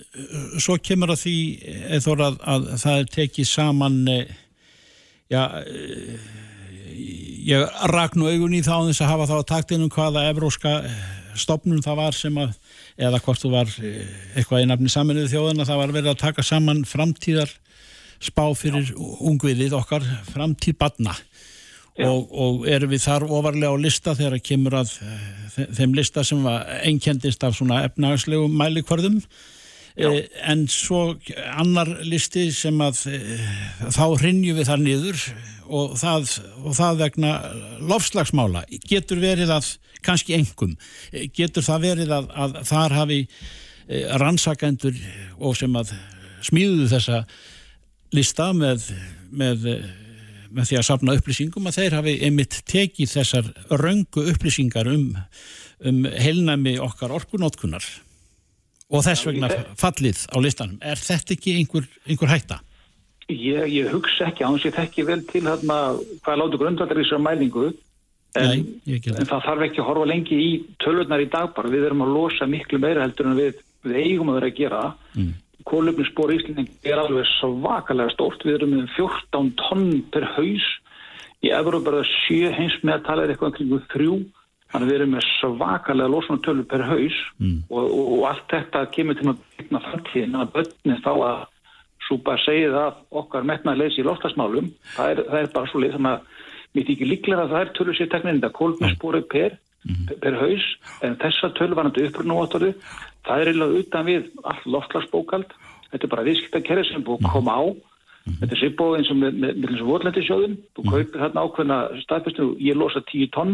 [0.61, 1.37] svo kemur að því
[1.97, 4.35] eða að, að það er tekið saman uh,
[5.31, 6.27] já uh,
[7.49, 10.75] ég rak nú augun í þá þess að hafa þá að taktinum hvaða evróska
[11.39, 12.53] stopnum það var sem að
[12.99, 14.03] eða hvort þú var eh,
[14.35, 17.53] eitthvað í nafni saminuðu þjóðan að það var verið að taka saman framtíðar
[18.19, 21.15] spá fyrir ungviðið okkar framtíð badna
[22.03, 26.25] og, og erum við þar ofarlega á lista þegar það kemur að eh, þeim lista
[26.27, 29.21] sem var einkendist af svona efnagslegu mælikvarðum
[29.95, 31.15] e, en svo
[31.53, 33.21] annar listi sem að e,
[33.93, 35.23] þá hrinju við þar niður
[35.69, 36.33] og það,
[36.63, 37.33] og það vegna
[37.89, 39.69] lofslagsmála getur verið að
[40.05, 40.75] kannski engum.
[41.35, 44.99] Getur það verið að, að þar hafi eh, rannsakendur
[45.37, 45.93] og sem að
[46.47, 47.23] smíðuðu þessa
[48.15, 48.87] lista með,
[49.29, 49.65] með,
[50.49, 53.49] með því að sapna upplýsingum að þeir hafi einmitt tekið þessar
[53.81, 55.11] röngu upplýsingar um,
[55.85, 57.85] um heilnæmi okkar orkunótkunar
[58.89, 60.79] og þess vegna fallið á listanum.
[60.81, 62.59] Er þetta ekki einhver, einhver hætta?
[63.29, 65.77] Ég, ég hugsa ekki, ánum sé þetta ekki vel til hérna
[66.25, 67.67] hvað látu grundvallar í þessu mælingu.
[68.37, 70.49] En, Nei, en það þarf ekki að horfa lengi í
[70.81, 74.29] tölurnar í dag bara, við erum að losa miklu meira heldur en við, við eigum
[74.33, 74.81] að vera að gera.
[75.17, 75.31] Mm.
[75.69, 80.67] kólöfnispor í Íslanding er alveg svakalega stórt, við erum með 14 tonn per haus.
[81.45, 84.15] Í Evrópa er það sjö hins með að tala er eitthvað kring þrjú
[84.69, 87.55] þannig að við erum með svakalega losunartölu per haus mm.
[87.69, 91.39] og, og, og allt þetta kemur til að byggna framtíðin að börnins þá að
[92.09, 95.81] súpa að segja það okkar metnaði leysi í loftasmálum það er, það er bara svo
[95.83, 96.45] leið þannig að
[96.75, 99.57] mér þykir líklega að það er tölu sér teknin þetta kólminspóri per,
[99.87, 100.09] mm.
[100.21, 100.65] per haus.
[101.05, 102.73] En þessa tölu var náttúrulega upprunn
[103.25, 105.53] það er eiginlega utan við allt loftlagsbókald
[105.89, 107.63] þetta er bara viðskiptakerri sem búið að koma á
[108.25, 108.39] Mm -hmm.
[108.39, 110.55] Þetta er sviðbóð eins og með, með, með, með votlendisjóðum.
[110.75, 110.91] Þú mm -hmm.
[110.91, 113.53] kaupir þarna ákveðna staðfyrstu, ég losa 10 tonn,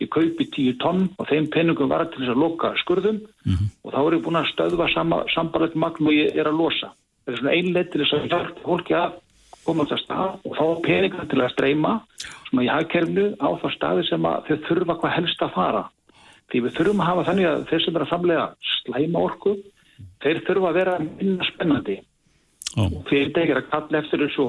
[0.00, 3.68] ég kaupi 10 tonn og þeim penningum var til þess að loka skurðum mm -hmm.
[3.84, 4.86] og þá er ég búin að stöðva
[5.34, 6.88] sambarlegt magn og ég er að losa.
[7.24, 9.10] Það er svona einlega til þess að hjálpa fólki að
[9.64, 11.92] koma á það stað og fá peningar til að streyma
[12.48, 15.84] svona í hagkerfnu á það staði sem að þau þurfa hvað helst að fara.
[16.50, 19.52] Því við þurfum að hafa þannig að þeir sem er að framlega slæma orku,
[20.22, 21.96] þeir þurfa að vera minna spennandi
[22.74, 24.46] fyrirtækir að kalla eftir þessu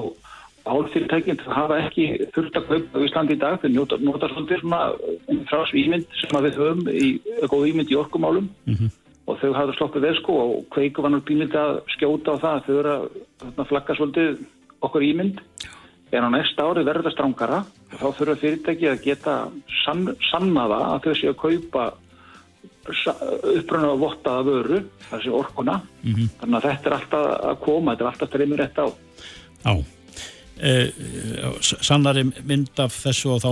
[0.64, 3.56] álfyrirtækinn það hafa ekki þurft að kaupa á Íslandi í dag.
[3.60, 4.80] Þeir nota, nota svolítið svona
[5.50, 7.08] frás ímynd sem við höfum í
[7.52, 8.48] góð ímynd í orkumálum.
[8.64, 8.92] Mm -hmm.
[9.26, 12.64] og þau hafa sloppið veð sko og kveiku var náttúrulega bílið að skjóta á það
[12.64, 12.94] þau eru
[13.56, 14.38] að flagga svolítið
[14.80, 15.38] okkur ímynd.
[16.12, 17.58] En á næsta ári verður það strángara
[17.92, 19.34] og þá þurfa fyrirtæki að geta
[19.84, 21.92] sann, sannaða að þau séu að kaupa
[22.84, 25.80] uppröna og vottaða vöru þessi orkuna.
[26.02, 26.28] Mm -hmm.
[26.40, 28.86] þannig að þetta er alltaf að koma þetta er alltaf streymir rétt á.
[29.64, 29.84] Já
[30.60, 30.88] eh,
[31.60, 33.50] Sannari mynd af þessu og þá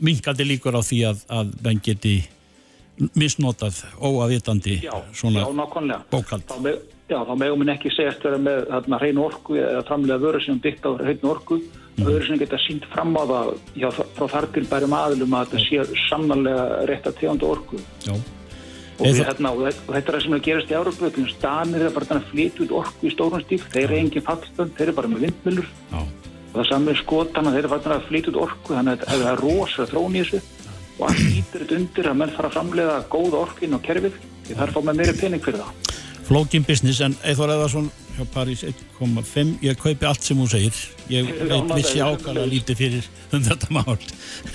[0.00, 2.16] minkandi líkur á því að, að menn geti
[3.14, 4.80] misnotað óaðvitandi
[5.12, 9.18] svona já, bókald þá, með, Já, þá meðum við ekki segja eftir með þarna hrein
[9.20, 11.58] orku eða framlega vöru sem byggt á hrein orku.
[11.94, 12.06] Mm.
[12.08, 15.60] vöru sem geta sínt fram á það já, frá þar til bærum aðlum að þetta
[15.66, 17.82] sé sannlega rétt að tegunda orku.
[18.02, 18.16] Já
[18.98, 21.10] og, við, hérna, og þetta er það sem er að gerast í Árabu
[21.44, 24.86] Danir er bara að flytja út orku í stórun stíl, þeir eru engin fallstönd þeir
[24.88, 25.70] eru bara með vindmjölur
[26.54, 29.42] og það saman með skotana, þeir eru að flytja út orku þannig að það er
[29.42, 30.42] rosa þrón í þessu.
[30.94, 34.54] Og allt ítir þetta undir að menn fara að framlega góða orkin og kerfið því
[34.54, 36.00] það er fáið með meiri pening fyrir það.
[36.24, 40.78] Flókin business en Eithvar Eðarsson hjá París 1.5 ég kaupi allt sem hún segir.
[41.10, 43.98] Ég veit vissi ákvæmlega lítið fyrir um þetta mál.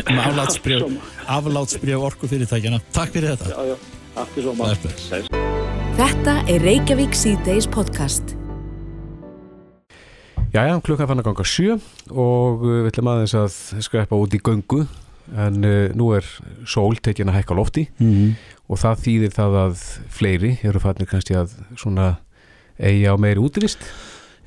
[0.10, 0.20] Um
[1.30, 3.52] aflátsbrjöf orku fyrirtækjana Takk fyrir þetta.
[3.52, 3.99] Já, já.
[4.20, 5.30] Aftur svo maður.
[5.95, 8.34] Þetta er Reykjavík C-Days podcast.
[10.51, 11.78] Jæja, klukkan fann að ganga sjö
[12.09, 14.82] og uh, við ætlum aðeins að skrepa út í göngu
[15.38, 16.28] en uh, nú er
[16.67, 18.32] sól tekin að hækka lofti mm -hmm.
[18.67, 22.15] og það þýðir það að fleiri eru fannir kannski að svona
[22.80, 23.80] eiga á meiri útvist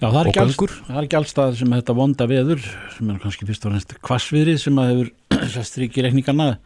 [0.02, 2.60] Já, það er, alls, það er ekki allstað sem þetta vonda veður
[2.96, 6.58] sem er kannski fyrst og reynst kvassviðrið sem að hefur strykir reikningarna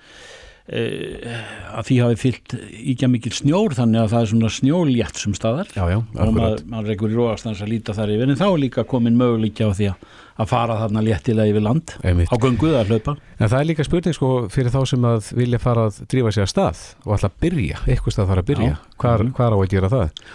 [0.67, 2.55] að því hafi fyllt
[2.91, 5.69] íkja mikil snjór þannig að það er svona snjóljætt sem staðar.
[5.77, 8.63] Já, já, og maður, maður rekur í róastans að líta þar yfir en þá er
[8.65, 9.91] líka komin möguleikja á því
[10.37, 12.33] að fara þarna léttilega yfir land Einmitt.
[12.35, 13.15] á gunguð að hlaupa.
[13.39, 16.49] En það er líka spurning sko fyrir þá sem að vilja fara að drífa sér
[16.49, 18.75] að stað og alltaf byrja, eitthvað stað þarf að byrja.
[18.99, 19.33] Hvar, mm.
[19.39, 20.27] hvar á að gera það?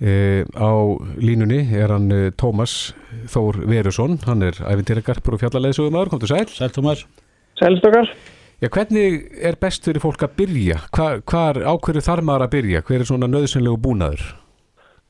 [0.00, 0.12] E,
[0.56, 0.72] á
[1.20, 2.94] línunni er hann e, Tómas
[3.30, 6.44] Þór Verusson hann er æfintýragarpur og fjallarleðsugum aður, kom til sæl.
[6.56, 7.06] Sæl Tómas.
[7.60, 8.10] Sælstokkar
[8.60, 10.74] Já, hvernig er best fyrir fólk að byrja?
[10.92, 12.82] Hvar ákverju þarf maður að byrja?
[12.84, 14.24] Hver er svona nöðsynlegu búnaður?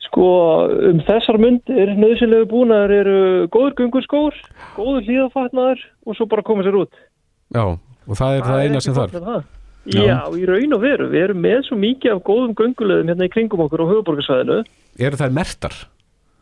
[0.07, 0.27] Sko,
[0.91, 3.17] um þessar myndir, nöðsynlegu búnaður eru
[3.51, 4.39] góður gungurskór,
[4.77, 7.03] góður hlýðafatnaður og svo bara koma sér út.
[7.51, 9.19] Já, og það er það, það eina sem þarf?
[9.91, 10.05] Já.
[10.05, 11.11] Já, í raun og veru.
[11.11, 14.63] Við erum með svo mikið af góðum gungulegum hérna í kringum okkur á höfuborgarsvæðinu.
[15.01, 15.79] Eru það mertar?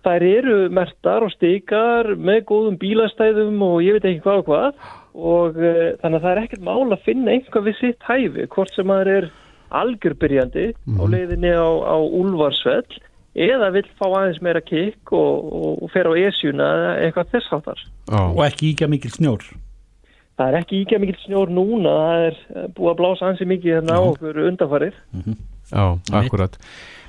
[0.04, 4.88] Það eru mertar og stikar með góðum bílastæðum og ég veit ekki hvað og hvað
[5.18, 8.74] og uh, þannig að það er ekkert mál að finna einhvað við sitt hæfi, hvort
[8.74, 9.30] sem maður er
[9.68, 11.12] algjörbyrjandi mm á mhm.
[11.12, 13.00] leiðinni á, á úlvarsvell
[13.38, 17.56] eða vil fá aðeins meira kikk og, og, og fer á esjuna eða eitthvað þess
[17.58, 17.82] áttar.
[18.10, 19.44] Og ekki íkja mikil snjór?
[20.38, 23.74] Það er ekki íkja mikil snjór núna, það er eh, búið að blása ansi mikið
[23.74, 25.00] hérna á okkur undanfarið.
[25.12, 25.38] Mm -hmm.
[25.68, 26.58] Já, akkurat.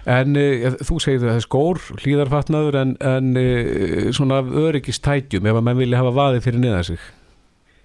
[0.09, 5.63] En uh, þú segir það er skór, hlýðarfatnaður en, en uh, svona öryggistætjum ef að
[5.63, 6.99] mann vilja hafa vaði fyrir niðan sig?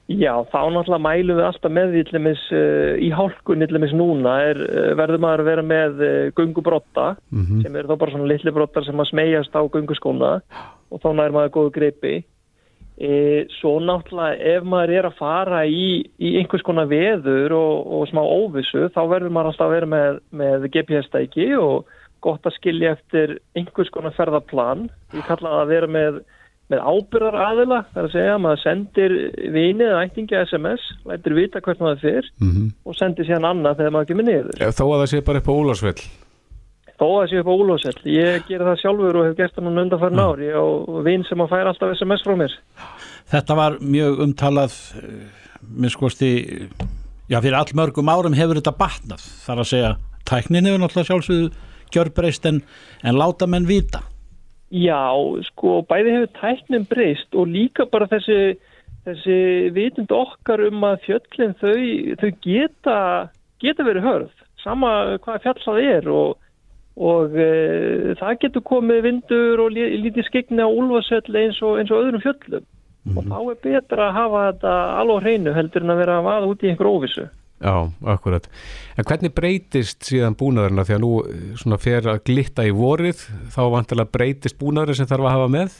[0.05, 4.61] Já, þá náttúrulega mælum við alltaf með yllumis, uh, eh, í hálkun yllumis núna er,
[4.61, 7.62] uh, verður maður að vera með uh, gungubrotta mm -hmm.
[7.64, 10.32] sem er þá bara svona litli brottar sem að smegjast á gunguskóna
[10.92, 12.14] og þá nær maður góðu greipi
[12.98, 18.07] e, svo náttúrulega ef maður er að fara í, í einhvers konar veður og, og
[18.11, 21.90] smá óvissu þá verður maður alltaf að vera með, með GPS-stæki og
[22.24, 26.22] gott að skilja eftir einhvers konar ferðarplan ég kalla það að vera með
[26.72, 29.14] með ábyrðar aðila, það er að segja maður sendir
[29.52, 32.68] vinið eða ættingi SMS, lætir vita hvert maður fyrir mm -hmm.
[32.84, 34.60] og sendir síðan annað þegar maður kemur niður.
[34.60, 36.04] Ja, þó að það sé bara upp á Ólarsvell?
[36.94, 38.00] þó að sé upp á Úlósell.
[38.06, 40.26] Ég ger það sjálfur og hef gert það núna undanfærin Já.
[40.30, 42.54] ári og vinn sem að færa alltaf SMS frá mér.
[43.32, 44.76] Þetta var mjög umtalað
[45.64, 46.30] með skosti
[47.30, 49.92] já fyrir all mörgum árum hefur þetta batnað þar að segja
[50.28, 51.46] tæknin hefur náttúrulega sjálfsögðu
[51.94, 52.60] gjörbreyst en,
[53.02, 54.02] en láta menn vita
[54.72, 55.12] Já,
[55.50, 58.56] sko, bæði hefur tæknin breyst og líka bara þessi,
[59.06, 59.36] þessi
[59.76, 61.76] vitund okkar um að fjöllin þau,
[62.22, 62.96] þau geta,
[63.62, 64.32] geta verið hörð,
[64.64, 66.40] sama hvaða fjall það er og,
[66.96, 67.48] og e,
[68.18, 72.24] það getur komið vindur og lí- lítið skegni á úlfasöll eins og, eins og öðrum
[72.24, 72.70] fjöllum
[73.12, 76.46] og þá er betra að hafa þetta alveg hreinu heldur en að vera að vaða
[76.48, 77.26] út í einhver óvissu.
[77.64, 78.44] Já, akkurat.
[78.98, 83.22] En hvernig breytist síðan búnaðurina því að nú eh, fer að glitta í vorið
[83.54, 85.76] þá vantilega breytist búnaðurinn sem þarf að hafa með?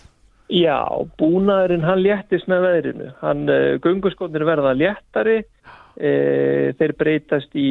[0.53, 0.81] Já,
[1.21, 3.09] búnaðurinn hann léttist með veðrinu.
[3.21, 7.71] Hann, uh, gönguskónir verða léttari, uh, þeir breytast í,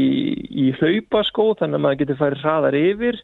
[0.49, 3.20] í hlaupaskó þannig að maður getur farið hraðar yfir.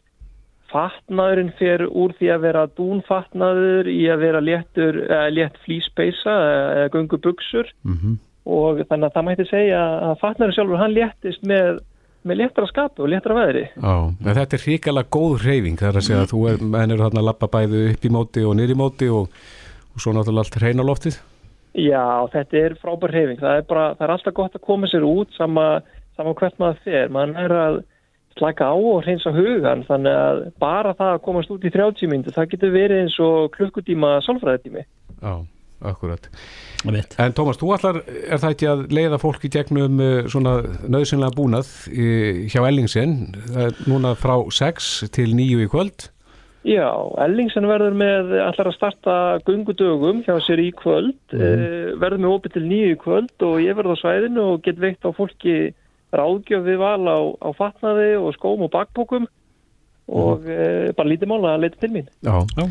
[0.70, 5.00] Fatnaðurinn fer úr því að vera dúnfatnaður í að vera léttur,
[5.34, 6.34] létt flýspeisa
[6.74, 8.18] eða göngubuxur Mm
[8.48, 11.80] og þannig að það mætti segja að fatnaðurinn sjálfur hann léttist með,
[12.24, 13.64] með léttara skapu og léttara veðri.
[13.74, 16.94] Já, en þetta er hrikalega góð hreyfing það er að segja að þú er, menn
[16.94, 19.42] eru þarna að lappa bæði upp í móti og í móti og,
[19.94, 21.20] og svo náttúrulega allt hreina loftið.
[21.78, 23.38] Já, þetta er frábær hreyfing.
[23.38, 25.66] Það er, bara, það er alltaf gott að koma sér út sama,
[26.18, 27.12] sama hvert maður fer.
[27.14, 27.82] Man er að
[28.38, 32.34] slaka á og hreinsa hugan þannig að bara það að komast út í 30 myndu,
[32.34, 34.84] það getur verið eins og klukkutíma sálfræðitími.
[35.20, 35.34] Já,
[35.80, 36.28] akkurat.
[36.84, 41.36] En Tómas, þú ætlar, er það ekki að leiða fólk í gegnum uh, svona nöðsynlega
[41.36, 43.18] búnað hjá Ellingsen,
[43.50, 46.10] það er núna frá 6 til 9 í kvöld?
[46.68, 46.92] Já,
[47.24, 49.12] Ellingsen verður með allar að starta
[49.46, 52.00] gungudögum hjá sér í kvöld, mm.
[52.02, 55.06] verður með opið til nýju í kvöld og ég verður á svæðinu og get veikt
[55.08, 55.54] á fólki
[56.12, 59.24] ráðgjöf við val á, á fatnaði og skóm og bakbókum
[60.10, 60.92] og mm.
[60.98, 62.12] bara lítið mála að leita til mín.
[62.26, 62.36] Já.
[62.58, 62.68] Já.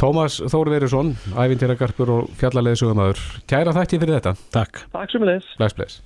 [0.00, 3.22] Tómas Þór Verusson, æfintýragarpur og fjallarleðsugumæður.
[3.50, 4.34] Kæra þætti fyrir þetta.
[4.54, 4.82] Takk.
[4.96, 5.46] Takk sem leðis.
[5.60, 6.02] Bless, bless.